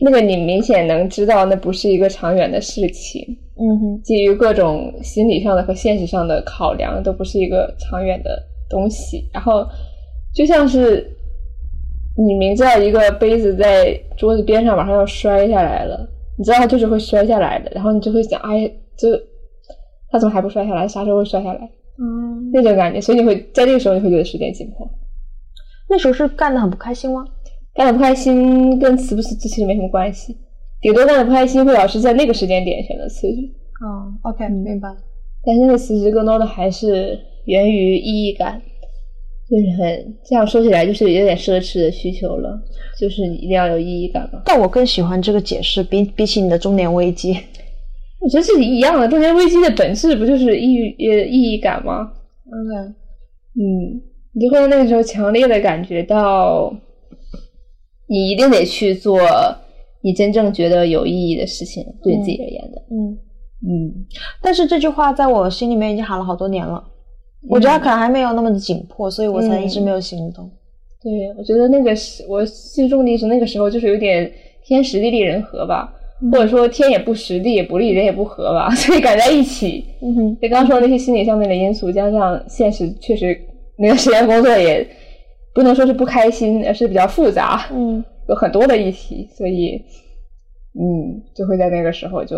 [0.00, 3.24] 那个你明显能知道那不是一个长远的事情，
[3.58, 9.28] 嗯哼，基于各种心理上的和现实上的考量，都不是一个长远的东西。
[9.32, 9.66] 然后
[10.34, 11.10] 就像是
[12.16, 19.08] 你明知道一个杯子在桌子边上马上要摔下来了，你知道它就是会摔下来的，然后你就会想，哎，这
[20.14, 20.86] 它怎么还不摔下来？
[20.86, 21.68] 啥时候会摔下来？
[21.98, 24.88] 嗯，那种感觉，所以你会在这个时候你会觉得时间紧迫。
[25.90, 27.24] 那时候是干的很不开心吗？
[27.74, 30.36] 干的不开心跟辞不辞职其实没什么关系，
[30.80, 33.42] 顶多干的不开心会导致在那个时间点选择辞职。
[33.84, 34.96] 哦，OK，明白了。
[35.44, 38.62] 但是那个辞职更多的还是源于意义感，
[39.50, 42.56] 就是很这样说起来就是有点奢侈的需求了，
[43.00, 44.42] 就是你一定要有意义感嘛。
[44.44, 47.36] 但我更喜欢这个解释，比比起你的中年危机。
[48.20, 52.10] 我觉得是一样的，中年危机的本质不就是意义呃意义感吗
[52.46, 52.94] ？OK，
[53.56, 54.00] 嗯，
[54.32, 56.74] 你就会在那个时候强烈的感觉到，
[58.06, 59.18] 你一定得去做
[60.02, 62.82] 你真正觉得有意义的事情，对自己而言的。
[62.90, 63.18] 嗯，
[63.66, 64.06] 嗯，
[64.40, 66.82] 但是这句话在我心里面已经喊了好多年了，
[67.48, 70.50] 我觉得它可能还没有那么的紧迫，所以我才一直没有行动。
[71.02, 74.32] 对，我觉得那个是我记重地是那个时候就是有点
[74.64, 75.92] 天时地利人和吧，
[76.32, 79.84] 或者说天也不时，地也不利，人也不和吧， 所以赶在一起。
[80.00, 83.38] 嗯哼，就刚刚说的那些心理上面的因素，加上现实确实
[83.76, 84.86] 那个时间工作也
[85.54, 89.80] 不能说是不开心，而是比较复杂，嗯有很多的议题，所以
[90.80, 92.36] 嗯，就会在那个时候就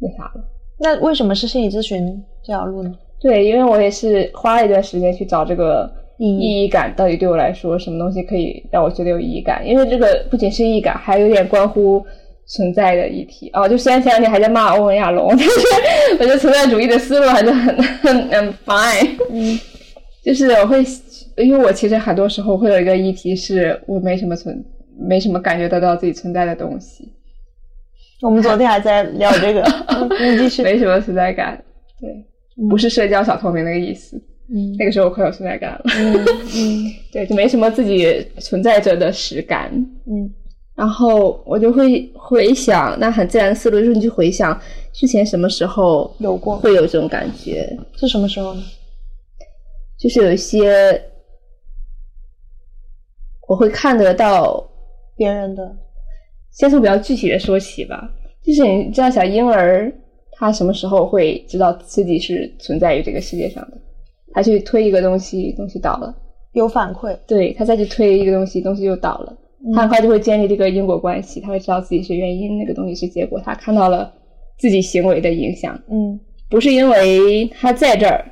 [0.00, 0.44] 那啥了。
[0.80, 2.94] 那为什么是心理咨询这条路呢？
[3.20, 9.66] 对，因为我也是花了一段时间去找这个意义意义感，到底对我来说什么东西可以让我觉得有意义感？
[9.66, 12.04] 因为这个不仅是意义感，还有点关乎
[12.48, 13.68] 存在的议题哦。
[13.68, 15.54] 就虽然前两天还在骂欧文亚龙， 但是
[16.18, 19.16] 我觉得存在主义的思路还是很很很 fine。
[19.30, 19.58] 嗯
[20.20, 20.84] 就是我会，
[21.36, 24.62] 因为我其实很多时候会有一个议题是我没什么存，
[24.98, 27.10] 没什么感觉得到自己存在的东西，
[28.20, 30.62] 我们昨天还在聊这个， 嗯你继续。
[30.62, 31.62] 没什么存在感。
[31.98, 32.10] 对，
[32.68, 34.20] 不是社交小透明那个意思。
[34.50, 35.82] 嗯那个时候我快有存在感了。
[35.96, 36.14] 嗯
[36.56, 39.70] 嗯 对，就没什么自己存在着的实感。
[40.06, 40.30] 嗯
[40.78, 44.56] 然后我就会回想，那很自然的思路就是你去回想
[44.92, 48.62] 之前什么时候有过会有这种感觉，是什么时候呢？
[49.98, 51.02] 就是有一些
[53.48, 54.64] 我会看得到，
[55.16, 55.76] 别人的
[56.52, 58.08] 先从比较具体的说起吧，
[58.40, 59.92] 就是你知道小婴儿
[60.30, 63.76] 他什么时候会知道自己是存在于这个世界上的？
[64.32, 66.14] 他去推一个东西，东西倒了，
[66.52, 69.36] 有反馈，对他再去推一个东西，东西又倒了。
[69.74, 74.12] 他很快就会建立这个因果关系，他会知道自己是原因，那个东西是结果，他看到了
[74.56, 76.18] 自己行为的影响，嗯
[76.50, 78.24] 不是因为他在这儿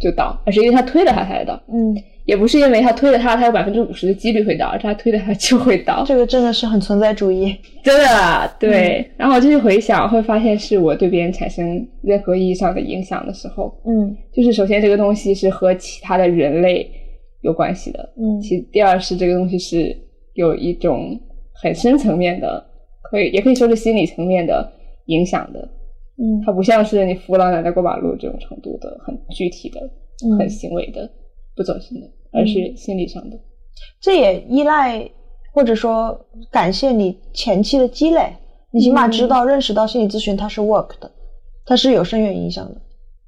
[0.00, 7.56] 就倒，而是因为他推了他才倒，嗯，也不是因为他推了他，他有百分之五十的几率会倒，而是他推了他就会倒，这个真的是很存在主义。
[7.82, 9.04] 真的对。
[9.16, 16.88] 然后我就去回想，会发现是我对别人产生任何意义上的影响的时候，嗯就是首先这个东西是和其他的人类
[17.40, 19.96] 有关系的，嗯其第二是这个东西是
[20.36, 21.18] 有一种
[21.52, 22.64] 很深层面的，
[23.02, 24.72] 可以也可以说是心理层面的
[25.06, 25.68] 影响的。
[26.18, 29.80] 嗯它不像是你扶老奶奶过马路这种程度的很具体的、
[30.24, 31.10] 嗯很行为的、
[31.54, 33.36] 不走心的，而是心理上的。
[34.00, 35.06] 这也依赖
[35.52, 36.18] 或者说
[36.50, 38.32] 感谢你前期的积累，
[38.70, 41.10] 你起码知道、认识到心理咨询它是 work 的，
[41.66, 42.80] 它是有深远影响的。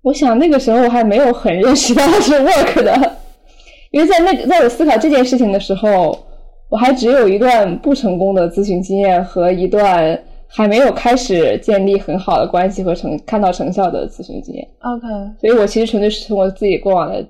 [0.03, 3.17] 我想那个时候我还没有很认识到它是 work 的，
[3.91, 6.19] 因为在那个在我思考这件事情的时候，
[6.69, 14.69] 我还只有一段不成功的咨询经验和一段还没有开始建立很好的关系和成看到成效的咨询经验。
[14.81, 15.07] OK，
[15.41, 17.25] 所以我其实纯粹是从我自己过往的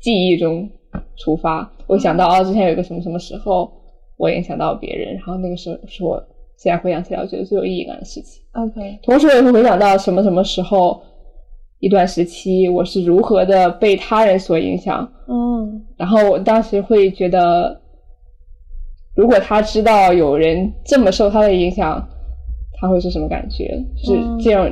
[0.00, 0.68] 记忆中
[1.16, 3.70] 出发，我想到哦，之前有一个什么什么时候
[4.16, 6.22] 我影响到别人，然后那个时候是我
[6.56, 8.42] 现在回想起来我觉得最有意义感的事情。
[8.52, 10.98] OK，同时，我也会回想到什么什么时候
[11.78, 15.84] 一段时期我是如何的被他人所影响，嗯。
[15.96, 17.78] 然后我当时会觉得，
[19.16, 22.06] 如果他知道有人这么受他的影响，
[22.78, 23.82] 他会是什么感觉？
[23.96, 24.70] 就是嗯这样，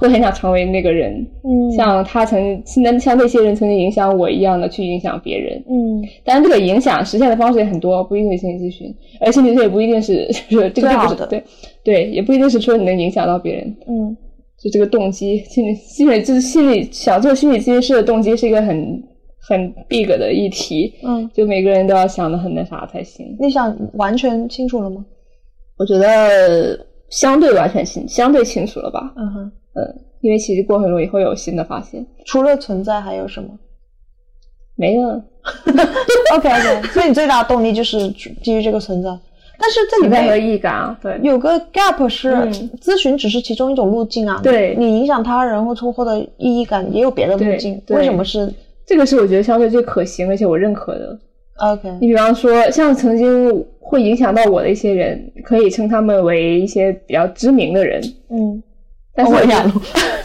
[0.00, 5.56] 会很想成为那个人，嗯，像他曾像像那些人曾经影响我一样的去影响别人。
[5.70, 11.42] 嗯当然，这个影响实现的方式也很多，不一定是心理咨询，而心理咨询也不一定是就是这个不是对
[11.84, 13.76] 对，也不一定是说你能影响到别人。
[13.88, 14.16] 嗯
[14.58, 19.00] 就这个动机，心理心理就是心理想做心理咨询师的动机是一个很
[19.48, 23.36] 很 big 的议题，嗯，就每个人都要想的很那啥才行。
[23.38, 25.04] 你想完全清楚了吗？
[25.78, 26.78] 我觉得
[27.10, 33.48] 相对完全清相对清楚了吧，嗯哼，嗯，因为其实过程中也会有新的发现，除了存在还有什么
[34.74, 35.22] 没了。？
[36.34, 38.10] OK OK，所以你最大的动力就是
[38.42, 39.08] 基于这个存在，
[39.60, 48.52] 但是这里面意义感啊，对，有个 gap 是嗯咨询只是其中一种路径啊，对你影响他人或者获得意义感也有别的路径，为什么是
[48.86, 51.18] 这个是我觉得相对最可行而且我认可的。
[51.56, 51.90] OK？
[52.00, 58.62] 你比方说，像曾经会影响到我的一些人，可以称他们为一些比较知名的人，嗯
[59.14, 59.70] 但是我觉得我也想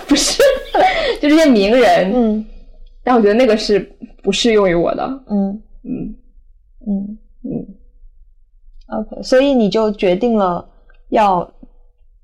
[0.07, 0.41] 不是，
[1.21, 2.45] 就这些名人，嗯
[3.03, 3.79] 但我觉得那个是
[4.21, 5.03] 不适用于我的。
[5.29, 6.15] 嗯嗯
[6.85, 7.65] 嗯嗯
[8.99, 10.67] ，OK，所以你就决定了
[11.09, 11.49] 要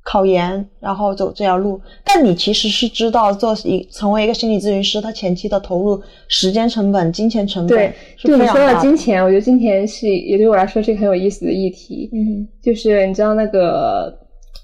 [0.10, 1.80] 考研，然后走这条路。
[2.06, 8.80] 但你其实是知道做一成为一个心理咨询师，他前期的投入时间成本、金钱成本对，是就你说到。
[8.80, 12.10] 金钱，我觉得金钱是也对我来说是一个很有意思的议题。
[12.14, 14.18] 嗯就是你知道那个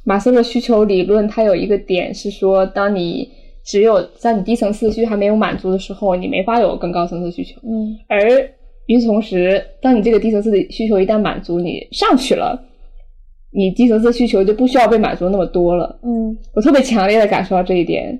[0.06, 3.30] 马斯洛需求理论，它有一个点是说，当你
[3.66, 7.60] 只有在你低层次需求还没有满足的时候，你没法有更高层次需求。
[7.64, 8.50] 嗯而
[8.88, 12.62] 与此同时，当你这个低层次的需求一旦满足，你上去了，
[13.54, 16.00] 你低层次需求就不需要被满足那么多了。
[16.04, 16.36] 嗯。
[16.54, 18.20] 我特别强烈的感受到这一点，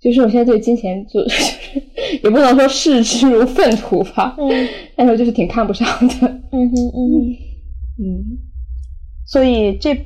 [0.00, 1.82] 就是我现在对金钱就 就是
[2.22, 4.68] 也不能说视之如粪土吧，嗯。
[4.96, 6.28] 但是我就是挺看不上的。
[6.52, 7.36] 嗯哼嗯哼，
[7.98, 8.38] 嗯，
[9.26, 9.96] 所以这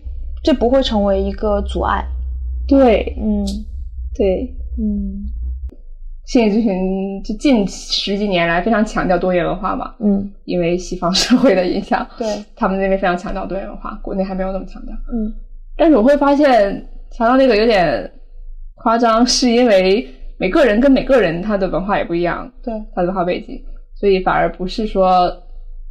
[0.42, 2.04] 这不会成为一个阻碍。
[2.66, 3.16] 对。
[3.18, 3.44] 嗯。
[4.16, 5.24] 对，嗯
[6.28, 14.94] 心理咨询就近十几年来非常强调多元文化嘛，嗯，因为西方社会的影响，对，他们那边非常强调多元文化，国内还没有那么强调。
[15.10, 15.32] 嗯
[15.74, 18.10] 但是我会发现强调那个有点
[18.74, 23.58] 夸张，是因为每个人跟每个人他的文化也不一样，对，他的文化背景，
[23.94, 25.32] 所以反而不是说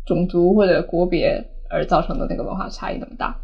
[0.06, 3.36] 种族或者国别而造成的那个文化差异那么大。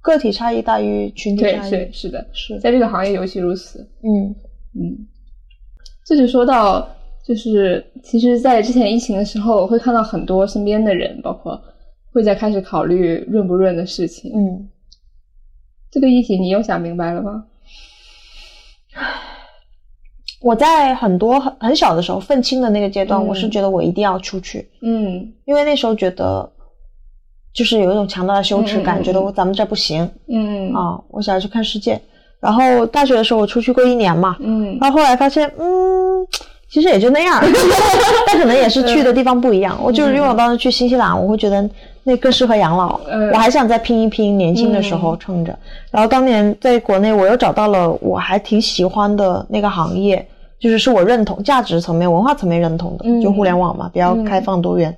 [0.00, 1.70] 个体差异大于群体，差异。
[1.70, 3.88] 是是的，是在这个行业尤其如此。
[4.02, 4.34] 嗯
[4.74, 5.06] 嗯，
[6.04, 6.86] 这就说到，
[7.26, 11.58] 就是其实，在之前疫情的时候，我会看到很多身边的人，包括
[12.12, 14.30] 会在开始考虑润不润的事情。
[14.34, 14.68] 嗯，
[15.90, 17.46] 这个议题你又想明白了吗？
[20.42, 26.52] 我在很多很很小的时候，愤青的那个阶段，嗯我是觉得我一定要出去，嗯因为那时候觉得
[27.54, 31.98] 就是有一种强大的羞耻感，嗯嗯嗯觉得我咱们这不行嗯啊，我想要去看世界。
[32.44, 36.26] 然后大学的时候我出去过一年嘛，嗯然后后来发现，嗯，
[36.68, 37.40] 其实也就那样，
[38.28, 39.78] 但可能也是去的地方不一样。
[39.82, 41.66] 我就是因为我当时去新西兰，我会觉得
[42.02, 45.58] 那更适合养老，嗯我还想再拼一拼，年轻的时候撑着。
[45.90, 50.26] 然后当年在国内，我又找到了我还挺喜欢的那个行业，
[50.60, 54.94] 就是是我认同价值层面、文化层面认同的，嗯就互联网嘛，比较开放多元，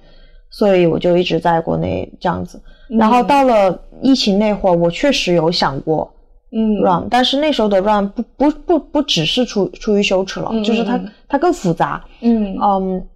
[0.50, 2.60] 所以我就一直在国内这样子。
[2.88, 6.10] 然后到了疫情那会儿，我确实有想过。
[6.52, 6.80] 嗯。
[6.82, 11.10] run，但是那时候的 run 不不不不只是出出于羞耻了，嗯就是它嗯。
[11.28, 12.04] 它更复杂。
[12.20, 12.56] 嗯。
[12.60, 13.06] 嗯，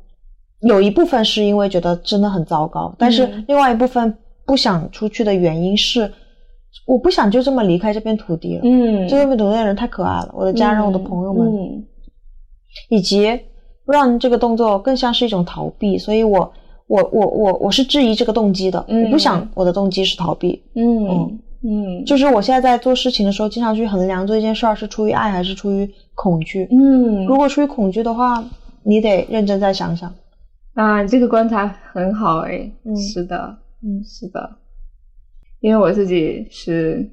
[0.62, 4.14] 有一部分是因为觉得真的很糟糕，但是嗯另外一部分
[4.44, 6.12] 不想出去的原因是，
[6.86, 8.60] 我不想就这么离开这片土地了。
[8.64, 11.84] 嗯，这片土地的人太可爱了，我的家人、我的朋友们，嗯。
[12.88, 13.26] 以及
[13.86, 16.52] run 这个动作更像是一种逃避，所以我
[16.86, 19.04] 我我我我是质疑这个动机的，嗯。
[19.04, 21.08] 我不想我的动机是逃避，嗯。
[21.08, 21.38] 嗯
[22.06, 26.66] 就是我现在在做事情的时候，经常去衡量做一件事儿是出于爱还是出于恐惧。
[26.70, 28.42] 嗯，如果出于恐惧的话，
[28.82, 30.12] 你得认真再想想。
[30.74, 34.50] 啊，这个观察很好哎，嗯是的，嗯是的，
[35.60, 37.06] 因为我自己是，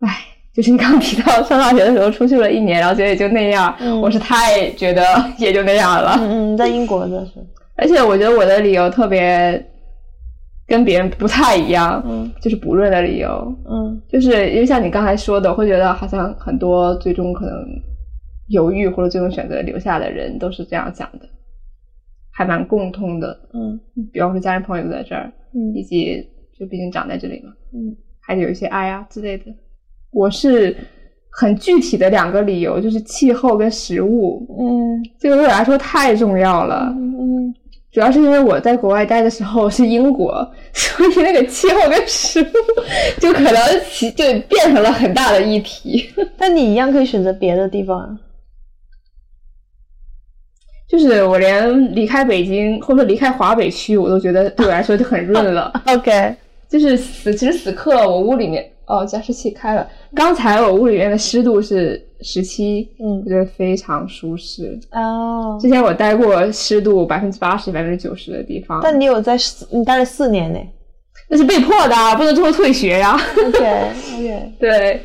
[0.00, 0.08] 哎，
[0.54, 5.02] 就是你刚刚提到上大学的时候出去了一年，然后觉得也就那样，嗯我是太觉得
[5.38, 7.32] 也就那样了，嗯嗯，在英国的是，
[7.74, 9.66] 而且我觉得我的理由特别
[10.66, 13.56] 跟别人不太一样，嗯就是不润的理由。
[13.68, 17.54] 嗯就是因为像你刚才说的，我会觉得好像很多最终可能
[18.48, 21.28] 犹豫或者最终选择留下的人都是这样想的，
[22.32, 23.38] 还蛮共通的。
[23.54, 23.78] 嗯
[24.12, 26.26] 比方说家人朋友都在这儿，嗯以及
[26.58, 29.44] 就毕竟长在这里嘛，嗯还得有一些爱啊之类的。
[30.10, 30.76] 我是
[31.30, 36.92] 很具体的两个理由，就是气候跟食物，嗯这个对我来说太重要了。
[36.96, 37.54] 嗯
[37.96, 42.46] 主要是因为我在国外待的时候是英国， 所以那个气候跟食物
[43.18, 43.58] 就可能
[43.90, 46.06] 其就变成了很大的议题。
[46.36, 48.18] 但你一样可以选择别的地方啊。
[50.86, 55.72] 就是我连离开北京或者离开华北区，我都觉得对我来说就很润了。
[55.88, 56.36] OK，
[56.68, 64.78] 就是此时此刻，我屋里面哦加湿器开了，刚才我屋里面的湿度是十七，嗯我觉得非常舒适。
[64.92, 69.36] 哦，之前我待过湿度百分之八十、百分之九十的地方，但你有在
[69.70, 70.58] 你待了四年呢。
[71.28, 73.16] 那是被迫的，不能最后退学呀。
[73.48, 75.00] OK OK，对，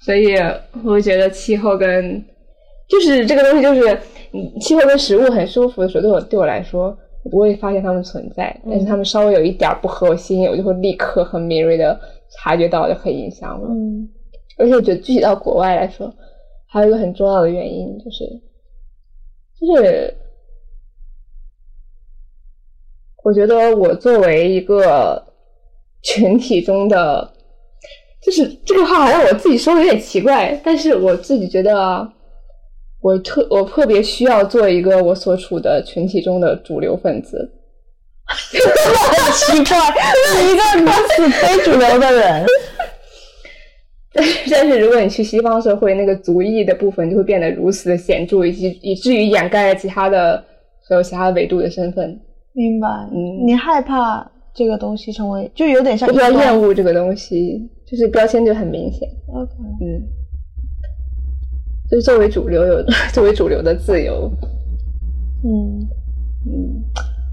[0.00, 0.34] 所以
[0.82, 2.24] 我会觉得气候跟
[2.88, 3.98] 就是这个东西，就是
[4.32, 12.00] 嗯，气候跟食物很舒服的时候，对我对我来说，我不会发现它们存在，但是它们稍微有一点儿不合我心意，我就会立刻很敏锐的
[12.30, 13.68] 察觉到，就很影响我。
[13.68, 14.08] 嗯
[14.58, 16.14] 而且我觉得具体到国外来说，
[16.66, 18.24] 还有一个很重要的原因就是，
[19.58, 20.14] 就是
[23.22, 25.24] 我觉得我作为一个
[26.02, 27.32] 群体中的，
[28.20, 32.12] 就是这个话好像我自己说的有点奇怪，但是我自己觉得
[33.00, 37.50] 我特我特别需要做一个我所处的群体中的主流分子。
[38.30, 39.78] 很奇怪，
[40.26, 42.46] 是一个如此非主流的人。
[44.12, 50.44] 但是但是如果你去西方社会，那个族裔的部分就会变得如此的显著，以及以至于掩盖了其他的
[50.82, 52.20] 所有其他维度的身份。
[52.52, 59.08] 明白，嗯你害怕这个东西成为，就有点像我比较厌恶这个东西，就是标签就很明显。
[59.32, 60.02] OK，嗯，
[61.88, 64.28] 就是作为主流有作为主流的自由，
[65.44, 65.88] 嗯，
[66.46, 66.82] 嗯，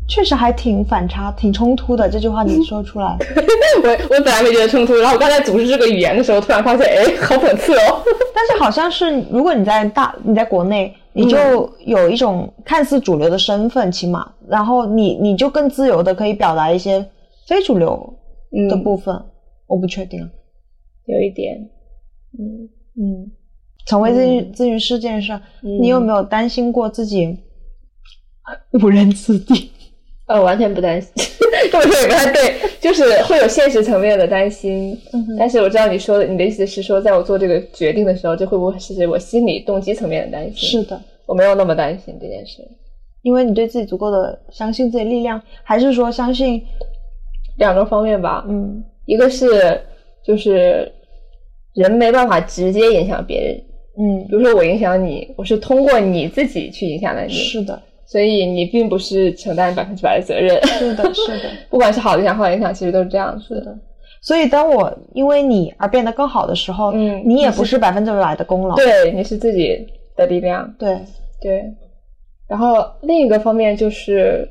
[0.08, 2.10] 确实还挺反差、挺冲突的。
[2.10, 3.18] 这句话你说出来，
[3.84, 8.04] 我我本来没觉得冲突，然后我刚才组织这个语言的时候，突然发现，哎， 好讽刺哦。
[8.34, 11.38] 但是好像是如果你在大你在国内，你就
[11.86, 17.06] 有一种看似主流的身份，起码，然后你你就更自由的可以表达一些
[17.48, 18.14] 非主流
[18.56, 19.20] 嗯的部分。
[19.68, 20.20] 我不确定，
[21.08, 21.58] 有一点，
[22.40, 23.32] 嗯嗯，
[23.86, 25.34] 成为咨询咨询师这件事，
[25.64, 27.38] 嗯你有没有担心过自己
[28.82, 29.72] 误人子弟？
[30.28, 31.12] 呃，完全不担心，
[31.72, 34.98] 这么说也不太对，就是会有现实层面的担心。
[35.14, 40.82] 嗯但是我知道你说的，你的意思是说，在我做这个决定的时候，这会不会是我心理动机层面的担心？
[40.82, 42.62] 是，的，我没有那么担心这件事。
[43.24, 46.62] 因为你对自己足够的相信自己力量，还是说相信？
[47.58, 49.82] 两个方面吧，嗯一个是
[50.24, 50.92] 就是
[51.74, 53.56] 人没办法直接影响别人，
[53.98, 60.60] 嗯比，如说我影响你，我是通过你自己去影响了你，是的，所以你并不是承担百分之百的责任。
[60.66, 61.44] 是的， 是的。
[61.70, 63.78] 不管是好的影响、坏的影响，其实都是这样子的。
[64.22, 68.76] 所以，当我因为你而变得更好的时候，嗯你也不是百分之百的功劳。
[68.76, 69.78] 对，你是自己
[70.16, 70.74] 的力量。
[70.80, 70.98] 对，
[71.42, 71.64] 对，
[72.48, 74.48] 然后另一个方面就是，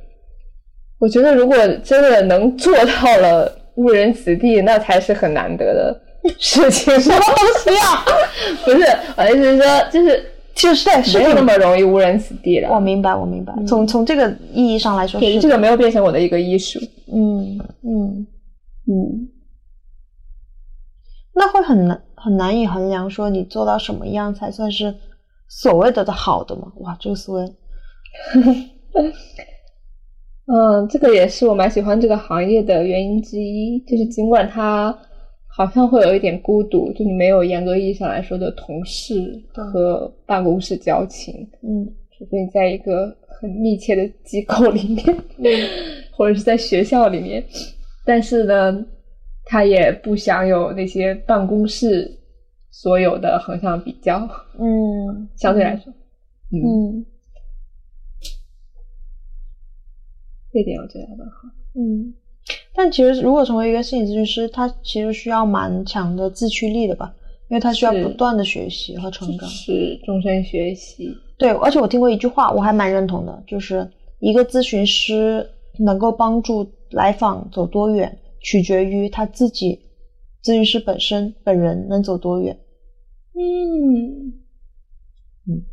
[1.01, 6.01] 我觉得如果真的能做到了误人子弟，那才是很难得的
[6.39, 6.95] 事情。
[7.01, 8.05] 什么东西啊？
[8.65, 8.87] 不是，
[9.17, 10.25] 我的意思是说，就是
[10.57, 12.71] 就是对，是没有那么容易误人子弟了。
[12.71, 13.53] 我明白，我明白。
[13.67, 16.81] 从从这个意义上来说，这个没有变成我的一个艺术。
[17.13, 18.27] 嗯嗯，
[18.87, 19.29] 嗯，
[21.35, 24.95] 那会很难很难以衡量，说你做到什么样才算是
[25.47, 26.73] 所谓的的好的吗？
[26.77, 27.45] 哇，这个思维，
[30.47, 34.97] 嗯，这个也是我蛮喜欢这个行业的原因之一，就是尽管它
[35.57, 41.91] 好像会有一点孤独，就你没有严格意义上来说的同事和办公室交情，嗯。
[42.19, 45.69] 除非你在一个很密切的机构里面，
[46.13, 47.45] 或者是在学校里面，
[48.07, 48.85] 但是呢，
[49.45, 52.11] 他也不享有那些办公室
[52.71, 54.27] 所有的横向比较，
[54.59, 55.29] 嗯。
[55.37, 55.93] 相对来说，
[56.53, 57.07] 嗯，嗯。
[60.53, 61.49] 这点我觉得还蛮好。
[61.75, 62.15] 嗯。
[62.75, 67.13] 但其实，如果成为一个心理咨询师，他其实需要蛮强的自驱力的吧，
[67.49, 69.49] 因为他需要不断的学习和成长。
[69.49, 73.91] 是终身学习，对，而且我听过一句话，我还蛮认同的，就是
[74.21, 79.81] 一个咨询师能够帮助来访走多远，取决于他自己
[80.45, 82.57] 咨询师本身本人能走多远。
[83.35, 84.33] 嗯
[85.49, 85.65] 嗯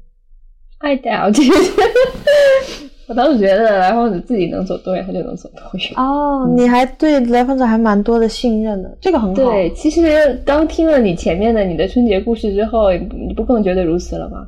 [0.80, 2.82] ，I doubt it。
[3.14, 5.93] 我当时觉得来访者自己能走多远，他就能走多远。
[5.97, 9.36] 哦，你还对来访者还蛮多的信任的，这个很好。
[9.36, 14.47] 对，其实刚听了你前面的你的春节故事之后，你不更觉得如此了吗？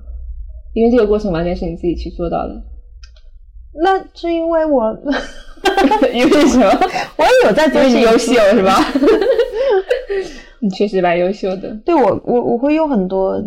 [0.73, 2.59] 因为这个过程完全是你自己去做到的。
[3.83, 4.97] 那是因为我，
[6.11, 6.65] 因为什么？
[7.17, 8.79] 我也有在做因为你优秀是吧？
[10.59, 11.69] 你确实蛮优秀的。
[11.85, 13.39] 对我，我我会用很多，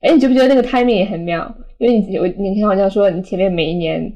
[0.00, 1.54] 哎，你觉不觉得那个 timing 也很妙？
[1.78, 4.12] 因为你我你听好像说你前面每一年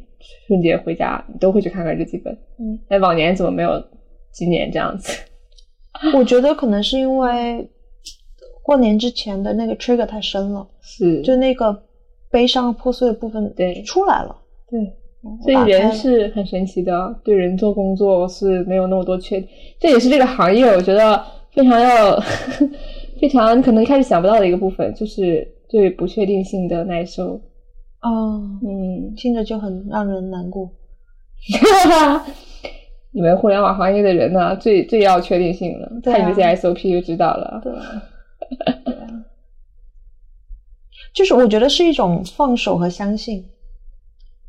[0.46, 2.32] 春节回家，你都会去看看日记本。
[2.58, 3.82] 嗯，哎，往年怎么没有
[4.32, 5.12] 今年这样子？
[6.14, 7.68] 我觉得可能是因为
[8.62, 11.84] 过年之前的那个 trigger 太深了，是，就那个
[12.30, 14.36] 悲伤破碎的部分对出来了。
[14.70, 14.80] 对。
[15.42, 19.48] 所以人是很神奇的，对人做工作是没有那么多缺点，
[19.80, 22.20] 这也是这个行业我觉得非常要
[23.18, 27.40] 非常可能一开始想不到的一个部分，就是对不确定性的耐受。
[28.04, 30.70] 哦，嗯，听着就很让人难过。
[33.12, 37.60] 你们互联网行业的人呢，最最要确定性了，看你们这 SOP 就知道了。
[37.62, 37.72] 对，
[38.84, 39.24] 对啊，
[41.14, 43.44] 就是我觉得是一种放手和相信，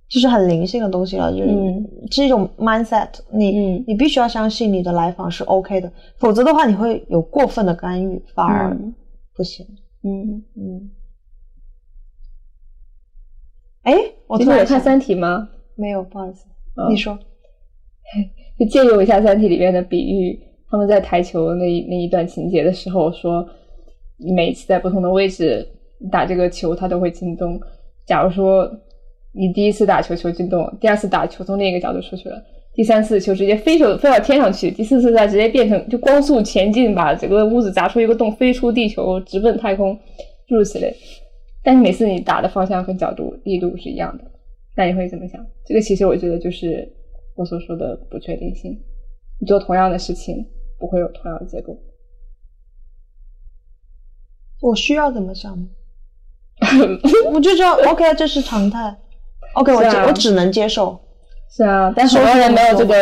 [0.09, 3.57] 就是很灵性的东西了，就是、嗯是一种 mindset 你。
[3.57, 8.93] 嗯你必须要相信你的来访是 OK 的，否则的话你会有过分的干预，反而嗯
[9.35, 9.65] 不行。
[10.03, 10.89] 嗯，嗯。
[13.85, 13.93] 哎，
[14.27, 15.47] 我你们有看《三体》吗？
[15.75, 17.17] 没有，不好意思，哦你说。
[18.57, 23.47] 就借用一下《三体》里面的比喻，他们在台球那一那一段情节的时候说，
[24.35, 25.67] 每次在不同的位置
[26.11, 27.59] 打这个球，它都会进洞。
[28.05, 28.69] 假如说
[29.33, 32.41] 你第一次打球球进洞，第二次打球从另一个角度出去了，
[32.73, 39.95] 第三次球直接飞手飞到天上去，第四次再直接变成就光速前进，把整个屋子砸出一个洞，飞出地球，直奔太空，
[40.47, 40.95] 诸如此类。
[41.65, 44.23] 但是每次你打的方向跟角度、力度是一样的，
[44.75, 45.43] 那你会怎么想？
[45.65, 46.87] 这个其实我觉得就是
[47.35, 48.79] 我所说的不确定性。
[49.39, 50.45] 你做同样的事情，
[50.77, 51.75] 不会有同样的结果。
[54.61, 55.67] 我需要怎么想吗？
[57.33, 58.95] 我就知道 OK，这是常态。
[59.55, 60.99] OK，我我只能接受。
[61.49, 62.93] 是啊，但很多人没有这个，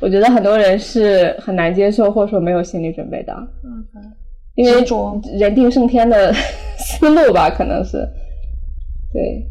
[0.00, 3.32] 我觉得很多人是很难接受，或者说没有心理准备的，
[4.54, 4.84] 因为
[5.38, 6.32] 人定胜天的
[6.78, 7.98] 思路吧，可能是。
[9.12, 9.46] 对，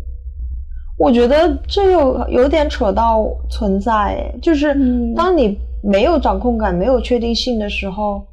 [0.97, 5.13] 我觉得这又有点扯到存在，哎就是嗯。
[5.13, 8.25] 当你没有掌控感、没有确定性的时候，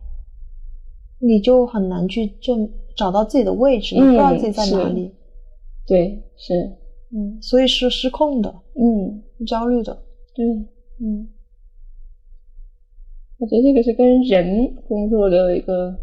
[1.21, 5.15] 你就很难去正找到自己的位置，你不知道自己在哪里。
[5.87, 6.55] 对，是，
[7.15, 9.95] 嗯，所以是失控的、嗯，焦虑的。
[10.35, 10.45] 对，
[11.01, 11.29] 嗯，
[13.39, 15.95] 我觉得这个是跟人工作的一个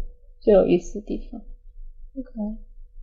[0.46, 1.40] 最有意思的地方。
[2.16, 2.56] OK。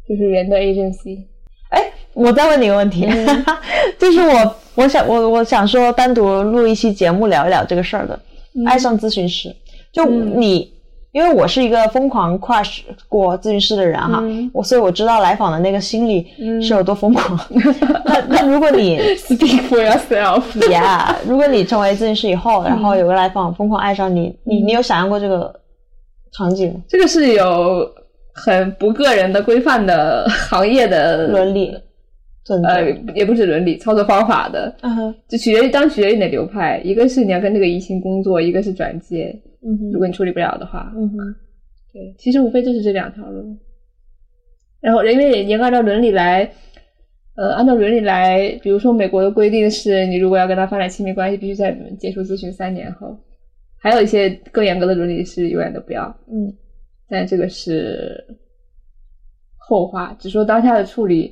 [0.08, 1.26] 就是人的 agency。
[1.72, 3.06] 哎，我再问你一个问题，
[4.00, 8.18] 就是我我想我我想说单独录一期节目聊一聊这个事儿的，
[8.66, 9.54] 爱上咨询师。
[9.92, 10.74] 就嗯你，
[11.12, 17.40] 因为我是一个疯狂 crush 过咨询师的人哈，嗯我所以我知道来访的那个心理嗯是有多疯狂。
[18.06, 20.42] 那那如果你 Speak for yourself。
[20.70, 25.54] ，yeah，如果你成为咨询师以后，然后有个来访疯狂爱上你，你你有想象过这个
[26.34, 26.74] 场景？
[26.88, 27.90] 这个是有
[28.34, 31.76] 很不个人的规范的行业的伦理？
[32.66, 39.34] 呃，也不止伦理操作方法的，嗯哼，就取决于当取决于你的流派，一个是你要跟这个移情工作，一个是转接。
[39.66, 41.18] 嗯哼，如果你处理不了的话，嗯哼，
[41.94, 43.58] 对，其实无非就是这两条路。
[44.82, 46.52] 然后，因为严格按照伦理来，
[47.38, 53.18] 呃，按照伦理来，比如说美国的规定是，你如果要跟他发展亲密关系，必须在你们结束咨询三年后。
[53.84, 56.54] 还有一些更严格的伦理是永远都不要，嗯
[57.10, 58.18] 但这个是
[59.58, 61.30] 后话，只说当下的处理，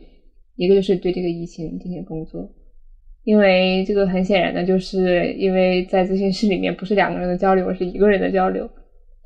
[0.57, 2.51] 一个就是对这个疫情进行工作，
[3.23, 8.69] 因为这个很显然的就是因为在咨询室里面不是两个人的交流，而是一个人的交流，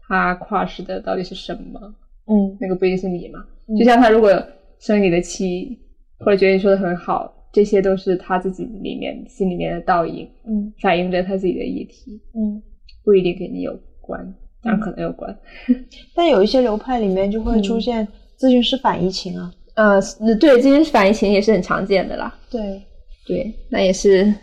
[0.08, 1.80] 他跨时的到底是什么？
[2.28, 4.30] 嗯那个不一定是你嘛，嗯就像他如果
[4.78, 5.76] 生你的气，
[6.20, 12.62] 或者觉得你说的很好，这些都是他自己里面心里面的倒影，嗯反映着他自己的议题，嗯。
[13.06, 14.20] 不一定跟你有关，
[14.62, 15.34] 当然可能有关。
[16.14, 18.06] 但有一些流派里面就会出现
[18.38, 19.54] 咨询师反移情啊。
[19.76, 20.02] 呃，
[20.40, 22.38] 对，咨询师反移情也是很常见的啦。
[22.50, 22.82] 对，
[23.26, 24.34] 对，那也是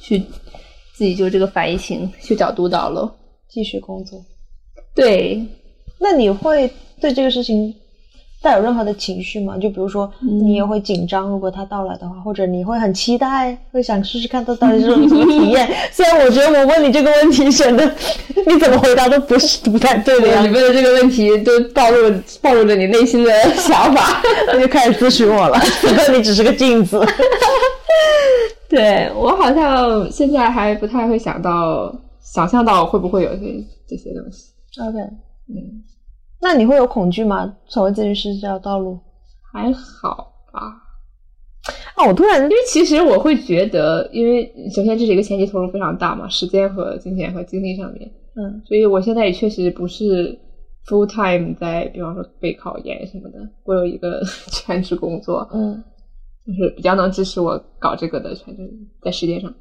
[0.00, 0.18] 去
[0.94, 3.10] 自己就这个反移情去找督导喽。
[3.48, 4.22] 继续工作。
[4.94, 5.46] 对，
[5.98, 7.74] 那你会对这个事情
[8.42, 9.56] 带有任何的情绪吗？
[9.56, 15.70] 就比如说，你也会紧张，如果他到来的话，或者你会很期待，会想试试看他到底是种什么体验。
[15.92, 17.84] 虽然我觉得我问你这个问题，显得
[18.46, 24.20] 你怎么回答都不是不太对的呀，你问的这个问题都暴露暴露着你内心的想法。
[24.48, 25.58] 那就开始咨询我了。
[26.12, 27.00] 你只是个镜子。
[28.68, 34.50] 对我好像现在还不太会想到想象到会不会有些这些东西。
[34.80, 34.98] OK，
[35.50, 35.84] 嗯，
[36.42, 37.56] 那你会有恐惧吗？
[37.68, 38.98] 成为咨询师这条道路？
[39.52, 40.60] 还好吧。
[41.94, 50.36] 啊，我突然因为其实我会觉得，因为首先这是一个前期投入非常大嘛，时间和金钱和精力上面，嗯所以我现在也确实不是
[50.86, 54.20] full time 在，比方说备考研什么的，我有一个
[54.50, 55.82] 全职工作，嗯
[56.44, 58.68] 就是比较能支持我搞这个的全职
[59.00, 59.54] 在时间上，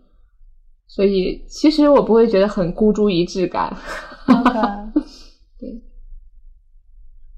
[0.88, 3.71] 所以其实我不会觉得很孤注一掷感。
[4.27, 4.51] ，OK，
[5.59, 5.69] 对，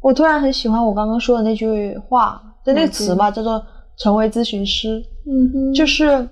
[0.04, 3.64] 我突然很喜欢我刚刚说的那句话，就那个词吧，叫做
[3.98, 5.02] 成为咨询师。
[5.26, 5.74] 嗯哼。
[5.74, 6.28] 就是呃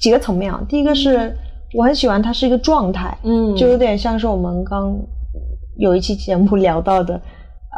[0.00, 0.60] 几个层面啊。
[0.68, 1.34] 第一个是
[1.74, 4.98] 我很喜欢它是一个状态，嗯就有点像是我们刚
[5.78, 7.14] 有一期节目聊到的，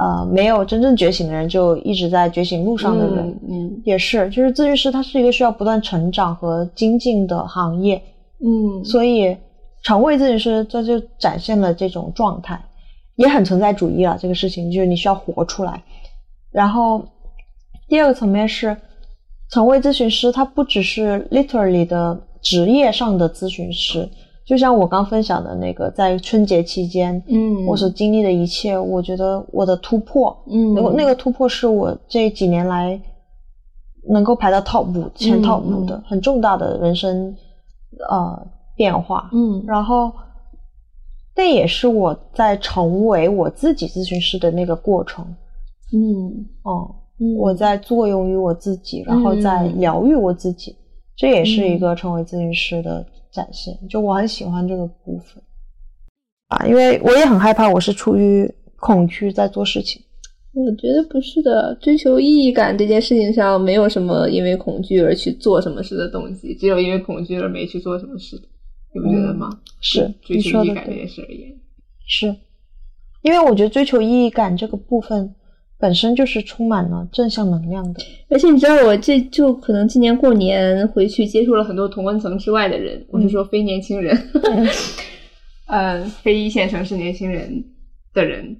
[0.00, 3.82] 呃，没有真正觉醒的人就一直在觉醒路上的人，嗯。
[3.84, 8.02] 也是，就是咨询师他是一个需要不断成长和精进的行业，
[8.42, 8.82] 嗯。
[8.82, 9.36] 所以
[9.82, 12.58] 成为咨询师这就展现了这种状态，
[13.22, 14.18] 也很存在主义了。
[14.20, 15.82] 这个事情就是你需要活出来。
[16.50, 17.02] 然后
[17.88, 18.76] 第二个层面是，
[19.50, 24.08] 成为咨询师，他不只是 literally 的职业上的咨询师，
[24.44, 33.00] 就像我刚分享的那个，在春节期间，嗯我所经历的一切，我觉得我的突破，嗯那个那个突破是我这几年来
[34.12, 37.34] 能够排到 top 五前嗯 top 五的、嗯很重大的人生
[38.10, 39.30] 呃变化。
[39.32, 40.12] 嗯然后，
[41.34, 45.24] 那也是我在成为我自己咨询师的那个过程。
[45.94, 50.76] 嗯哦、嗯我在作用于我自己，然后在嗯疗愈我自己，
[51.16, 53.74] 这也是一个成为咨询师的展现。
[53.88, 55.42] 就我很喜欢这个部分
[56.48, 60.02] 啊，因为我也很害怕，我是出于恐惧在做事情。
[60.54, 68.38] 我觉得不是的，追求意义感这件事情上，没有什么因为恐惧而去做什么事的动机，只有因为恐惧而没去做什么事。
[68.95, 69.61] 你不觉得吗？
[69.80, 71.61] 是追你求意义感这说的对件事而言，
[72.07, 72.36] 是，
[73.22, 75.34] 因为我觉得追求意义感这个部分
[75.78, 78.01] 本身就是充满了正向能量的。
[78.28, 84.16] 而且你知道，我这就可能今年过年回去接触了很多同温层之外的人，我是说非年轻人，
[85.66, 87.64] 嗯， 非一线城市年轻人
[88.12, 88.57] 的人，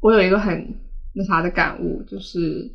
[0.00, 0.74] 我有一个很
[1.14, 2.70] 那啥的感悟，就是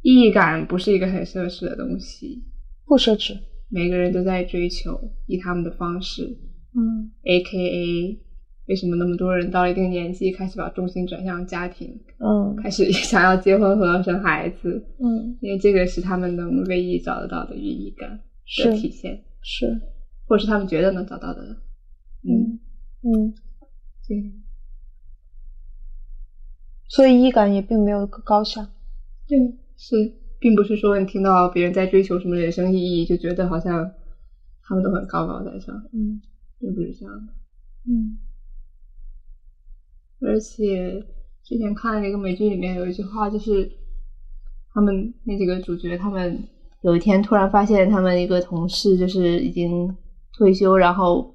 [0.00, 2.42] 意义感不是一个很奢侈的东西，
[2.86, 3.36] 不奢侈。
[3.72, 6.36] 每个人都在追求，以他们的方式。
[6.74, 8.18] 嗯 A K A，
[8.66, 14.84] 为什么那么多人到了一定年纪开始把重心转向家庭，嗯 开始想要结婚和生孩子？
[14.98, 19.80] 嗯，因为这个是他们能唯一找得到的意义感的是体现，是，
[20.26, 21.56] 或是他们觉得能找到的。
[22.24, 22.60] 嗯，
[23.02, 23.34] 嗯，
[24.06, 24.32] 对，
[26.88, 28.70] 所以意义感也并没有个高下。
[29.26, 29.38] 对，
[29.76, 33.88] 是，并不是说你听到别人在追求什么人生意义，就觉得好像
[34.64, 36.20] 他们都很高高在上，嗯
[36.58, 37.32] 并不是这样的。
[37.86, 38.18] 嗯
[40.20, 41.04] 而且
[41.44, 43.70] 之前看了一个美剧里面有一句话，就是
[44.74, 46.42] 他们那几个主角，他们
[46.80, 49.96] 有一天突然发现他们一个同事就是已经
[50.36, 51.32] 退休，然后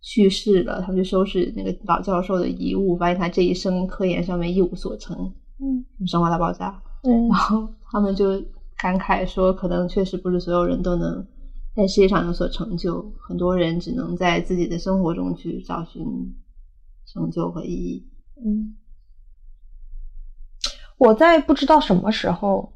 [0.00, 5.16] 去世了，他们就收拾那个老教授的遗物，发现他这一生科研上面一无所成，
[5.58, 6.80] 嗯生活大爆炸。
[7.02, 7.28] 嗯。
[7.28, 8.42] 然后他们就
[8.76, 11.24] 感慨说，可能确实不是所有人都能
[11.74, 16.04] 在事业上有所成就，很多人只能在自己的生活中去找寻
[17.06, 18.06] 成就和意义。
[18.44, 18.74] 嗯，
[20.98, 22.72] 我在不知道什么时候，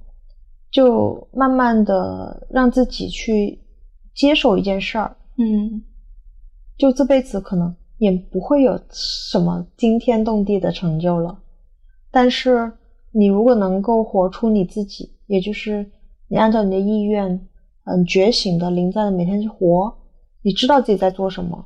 [0.70, 3.60] 就慢慢的让自己去
[4.14, 5.82] 接受一件事儿，嗯。
[6.76, 11.38] 就这辈子可能也不会有什么惊天动地的成就了，
[12.10, 12.72] 但是
[13.14, 15.86] 你如果能够活出你自己，也就是
[16.28, 17.40] 你按照你的意愿，
[17.84, 19.94] 嗯，觉醒的、临在的每天去活，
[20.42, 21.64] 你知道自己在做什么，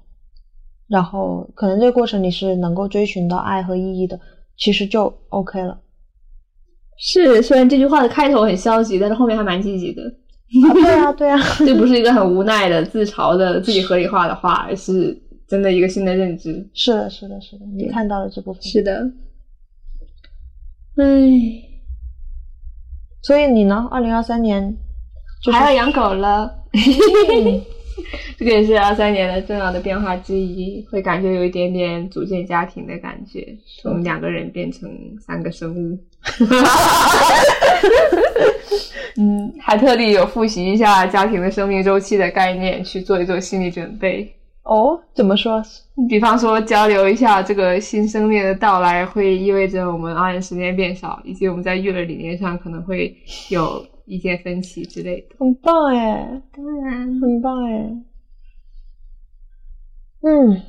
[0.87, 4.21] 然后可能这个过程你是能够追寻到爱和意义的，
[4.57, 5.81] 其实就 OK 了。
[6.99, 10.03] 是，虽然这句话的开头很消极，但是后面还蛮积极的。
[10.67, 16.69] 啊对啊，对啊， 这不是一个很无奈的自嘲的自己合理化的话，而是真的一个新的认知。
[16.73, 18.63] 是的，是的，是的，你看到了这部分。
[18.63, 19.09] 是的，
[21.01, 21.05] 唉，
[23.23, 23.89] 所以你呢？
[23.91, 24.77] 二零二三年
[25.43, 26.53] 就是还要养狗了。
[26.73, 27.63] 嗯
[28.39, 33.45] 这个也是二三年的重要的变化之一，会感觉有一点点组建家庭的感觉，
[33.83, 34.89] 从两个人变成
[35.21, 35.99] 三个生物。
[39.19, 44.33] 嗯，还特地有复习一下家庭的生命周期的概念，去做一做心理准备。
[44.69, 45.62] 哦，怎么说？
[46.11, 53.16] 比方说，交流一下这个新生命的到来，会意味着我们熬夜时间变少，以及我们在育儿理念上可能会
[53.49, 55.37] 有意见分歧之类的。
[55.39, 57.91] 很棒哎，当然，很棒哎。
[60.21, 60.61] 嗯，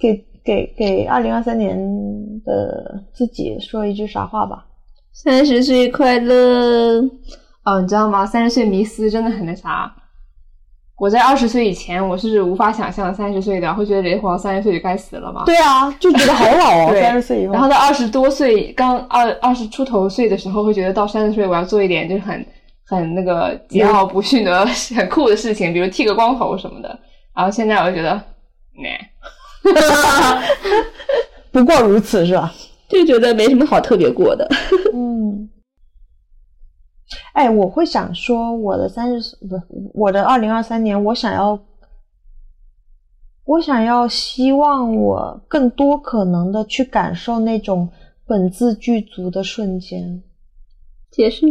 [0.00, 1.76] 给给给二零二三年
[2.44, 4.66] 的自己说一句啥话吧？
[5.12, 7.02] 三十岁快乐！
[7.62, 8.24] 哦，你知道吗？
[8.24, 9.94] 三十岁迷思真的很那啥。
[10.98, 15.42] 我在二十岁以前，我是无法想象三十岁的，会觉得人活到三十岁就该死了吗？
[15.44, 17.52] 对啊，就觉得好老哦， 三十岁以后。
[17.52, 22.46] 然后到二十多岁，刚二二十出头岁的时候，会觉得到三十岁我要做一点就是很
[22.86, 24.64] 很那个桀骜不驯的、
[24.96, 26.98] 很酷的事情，比如剃个光头什么的。
[27.34, 28.18] 然后现在我就觉得
[28.78, 28.98] ，nah，
[31.52, 32.50] 不过如此是吧？
[32.88, 34.48] 就觉得没什么好特别过的。
[34.94, 35.46] 嗯，
[37.32, 39.56] 哎，我会想说，我的三十岁不，
[39.94, 41.58] 我的二零二三年，我想要，
[43.44, 47.88] 我想要希望我更多可能的去感受那种
[48.26, 50.22] 本自具足的瞬间，
[51.10, 51.46] 解释，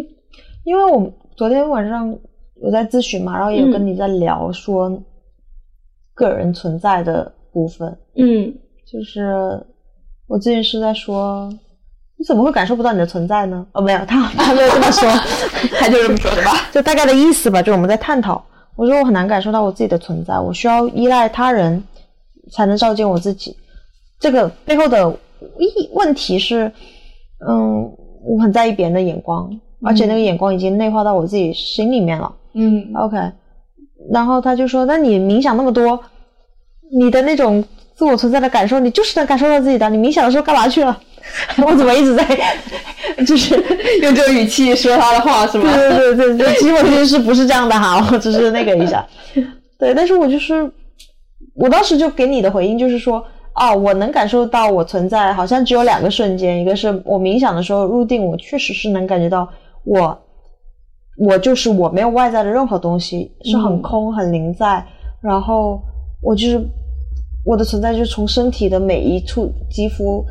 [0.63, 2.17] 因为我昨天晚上
[2.55, 5.01] 我在咨询嘛，然后也有跟你在聊说
[6.13, 8.53] 个人存在的部分，嗯。
[8.85, 9.65] 就是
[10.27, 11.51] 我咨询师在说，
[12.25, 13.63] 你怎么会感受不到你的存在呢？
[13.73, 15.07] 哦，没有，他他没有这么说，
[15.79, 16.53] 他就这么说的吧？
[16.73, 18.43] 就大概的意思吧，就是我们在探讨。
[18.75, 21.83] 我说我很难感受到我自己的存在，我需要依赖他人
[22.51, 23.55] 才能照见我自己。
[24.19, 25.07] 这个背后的
[25.59, 26.71] 意问题是，
[27.47, 27.83] 嗯，
[28.23, 29.47] 我很在意别人的眼光，
[29.83, 32.33] 而且那个眼光已经内化到我自己心里面了。
[32.55, 33.17] 嗯 OK，
[34.11, 35.99] 然后他就说：“那你冥想那么多，
[36.91, 37.63] 你的那种
[37.93, 39.87] 自我存在的感受，你就是能感受到自己的。
[39.91, 40.99] 你冥想的时候干嘛去了？
[41.65, 42.25] 我怎么一直在，
[43.25, 43.55] 就是
[44.01, 45.71] 用这个语气说他的话是吗？
[45.73, 49.05] 对对对对对，其实我其实是不是这样的哈，我只是那个一下。
[49.77, 50.71] 对，但是我就是，
[51.55, 53.23] 我当时就给你的回应就是说，
[53.55, 59.47] 哦，我能感受到我存在，好像只有两个瞬间，一个是我冥想的时候入定，我确实是能感觉到
[59.83, 60.17] 我，
[61.17, 64.85] 我就是我没有外在的任何东西，是很空很零在，
[65.21, 65.81] 然后
[66.21, 66.61] 我就是
[67.45, 70.25] 我的存在就是从身体的每一处肌肤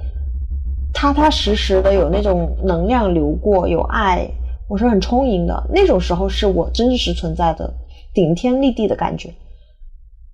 [0.95, 4.27] 踏踏实实的有那种能量流过，有爱，
[4.71, 5.67] 我是很充盈的。
[5.69, 7.71] 那种时候是我真实存在的
[8.15, 9.29] 顶天立地的感觉。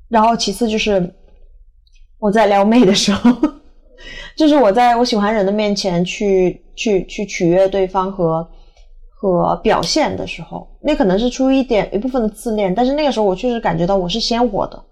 [0.09, 1.13] 然后其次就是
[2.19, 3.31] 我在撩妹的时候，
[4.37, 8.47] 就是我在我喜欢人的面前去去去取悦对方和
[9.09, 14.83] 和表现的时候，那可能是出于一点一部分的自恋，但是那个时候我确实感觉到我是鲜活的，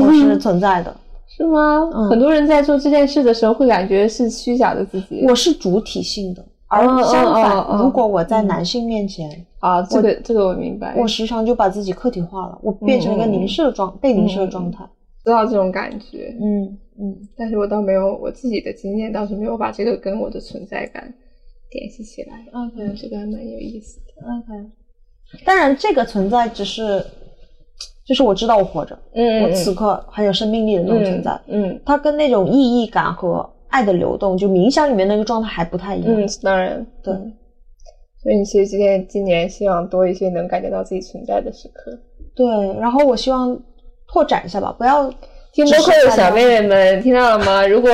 [0.00, 0.96] 我是存在的，
[1.38, 1.88] 是吗？
[1.94, 5.24] 嗯很多人在做这件事的时候会感觉是虚假的自己。
[5.26, 6.44] 我是主体性的。
[6.66, 14.84] 而相反，如果我在男性面前，啊，这个这个我明白，我时常就把自己客体化了，我变成一个凝视的状、被凝视的状态。
[15.24, 21.14] 知道这种感觉，嗯嗯，但是我倒没有我自己的经验，倒是没有把这个跟我的存在感
[21.70, 22.44] 联系起来。
[22.52, 24.26] OK 嗯，这个还蛮有意思的。
[24.26, 24.70] OK。
[25.46, 27.02] 当然，这个存在只是，
[28.08, 31.38] 就是我知道我活着，嗯我此刻很有生命力的那种存在。
[31.46, 36.14] 嗯它跟那种意义感和爱的流动，就冥想里面那个状态还不太一样。
[36.22, 37.32] 嗯，当然对嗯
[38.22, 41.96] 所以你其实今天今年希望多一些能感觉到自己存在的时刻。
[42.34, 42.46] 对，
[42.80, 43.56] 然后我希望
[44.10, 45.08] 拓展一下吧，不要
[45.52, 47.64] 听播客的小妹妹们 听到了吗？
[47.66, 47.90] 如果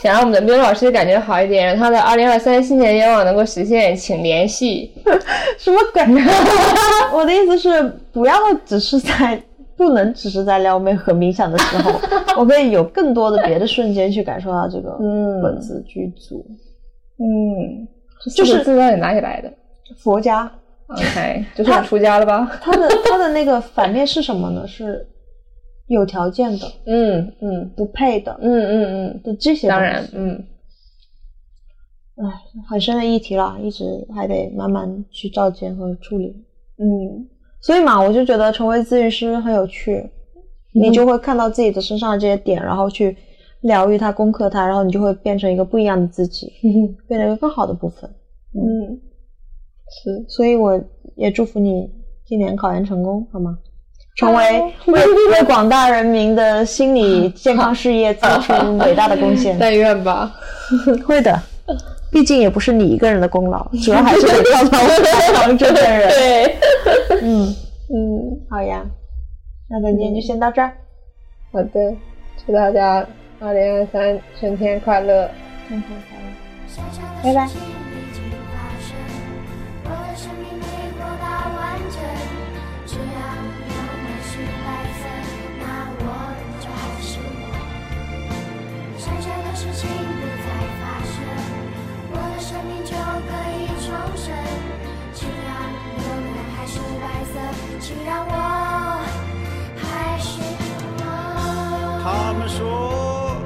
[0.00, 4.92] 想让我们的喵老师感觉好一点，让他的二零二三新年愿望能够实现，请联系。
[5.58, 6.02] 什么鬼？
[7.14, 9.40] 我的意思是，不要只是在，
[9.76, 11.92] 不能只是在撩妹和冥想的时候，
[12.40, 16.44] 我可以有更多的别的瞬间去感受到这个嗯本自具足。
[17.18, 17.86] 嗯，
[18.24, 19.52] 就就是是字到底哪里来的
[19.96, 20.50] 佛家
[20.88, 22.46] ？OK， 就是我出家了吧？
[22.62, 24.66] 它的它的那个反面是什么呢？
[24.66, 25.06] 是
[25.88, 29.68] 有条件的、嗯嗯不配的嗯嗯嗯，的这些。
[29.68, 30.44] 当然，嗯
[32.16, 32.24] 哎，
[32.68, 36.44] 很深的议题了，一直还得慢慢去照见和处理。
[36.78, 37.28] 嗯
[37.66, 40.08] 所以嘛，我就觉得成为咨询师很有趣，
[40.72, 43.16] 你就会看到自己的身上的这些点，然后去
[43.62, 46.52] 疗愈它、攻克它，然后你就会变成一个不一样的自己，
[47.08, 48.08] 变成一个更好的部分。
[48.54, 49.00] 嗯，
[49.90, 50.80] 是所以我
[51.16, 51.90] 也祝福你
[52.24, 53.58] 今年考研成功，好吗？
[54.16, 59.56] 成为为为广大人民的心理健康事业做出伟大的贡献。
[59.58, 60.32] 但愿吧。
[61.04, 61.36] 会的，
[62.10, 66.08] 毕竟也不是你一个人的功劳， 主要还是得靠到我们旁这个人。
[66.08, 66.56] 对，
[67.22, 67.54] 嗯，
[67.88, 68.84] 嗯，好呀，
[69.68, 70.72] 那咱今天就先到这儿。
[71.52, 71.96] 好的，
[72.46, 73.06] 祝大家
[73.40, 75.30] 二零二三春天快乐。
[75.68, 76.26] 春天快乐。
[77.22, 77.85] 拜拜。
[97.86, 98.32] 是让我
[99.76, 100.40] 还是，
[102.02, 103.36] 他们说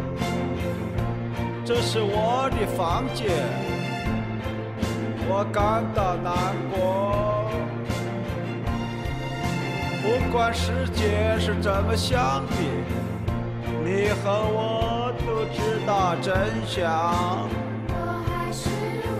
[1.62, 3.28] 这是我的房间，
[5.28, 6.32] 我感到难
[6.70, 6.80] 过。
[10.02, 12.52] 不管世界是怎么想的，
[13.84, 16.32] 你和我都知道真
[16.66, 16.80] 相。
[17.90, 17.92] 我
[18.24, 18.70] 还是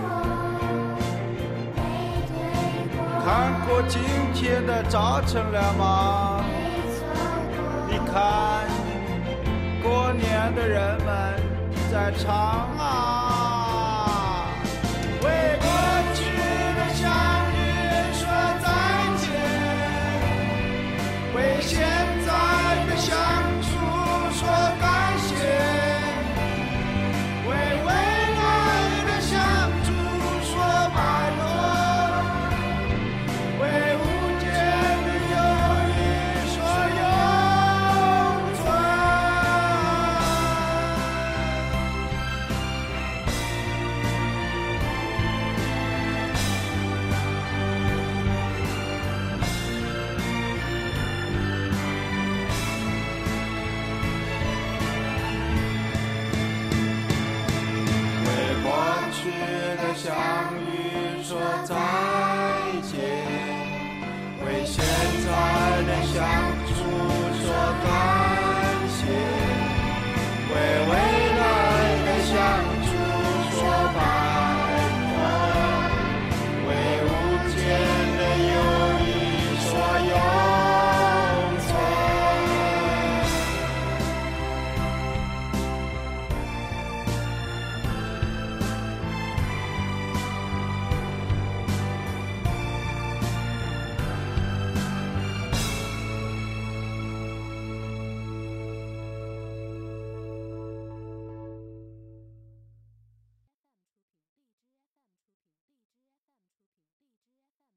[3.31, 4.01] 看过今
[4.33, 6.43] 天的早晨了吗？
[7.87, 8.67] 你看
[9.81, 11.39] 过年的人们
[11.89, 12.35] 在唱
[12.77, 14.49] 啊。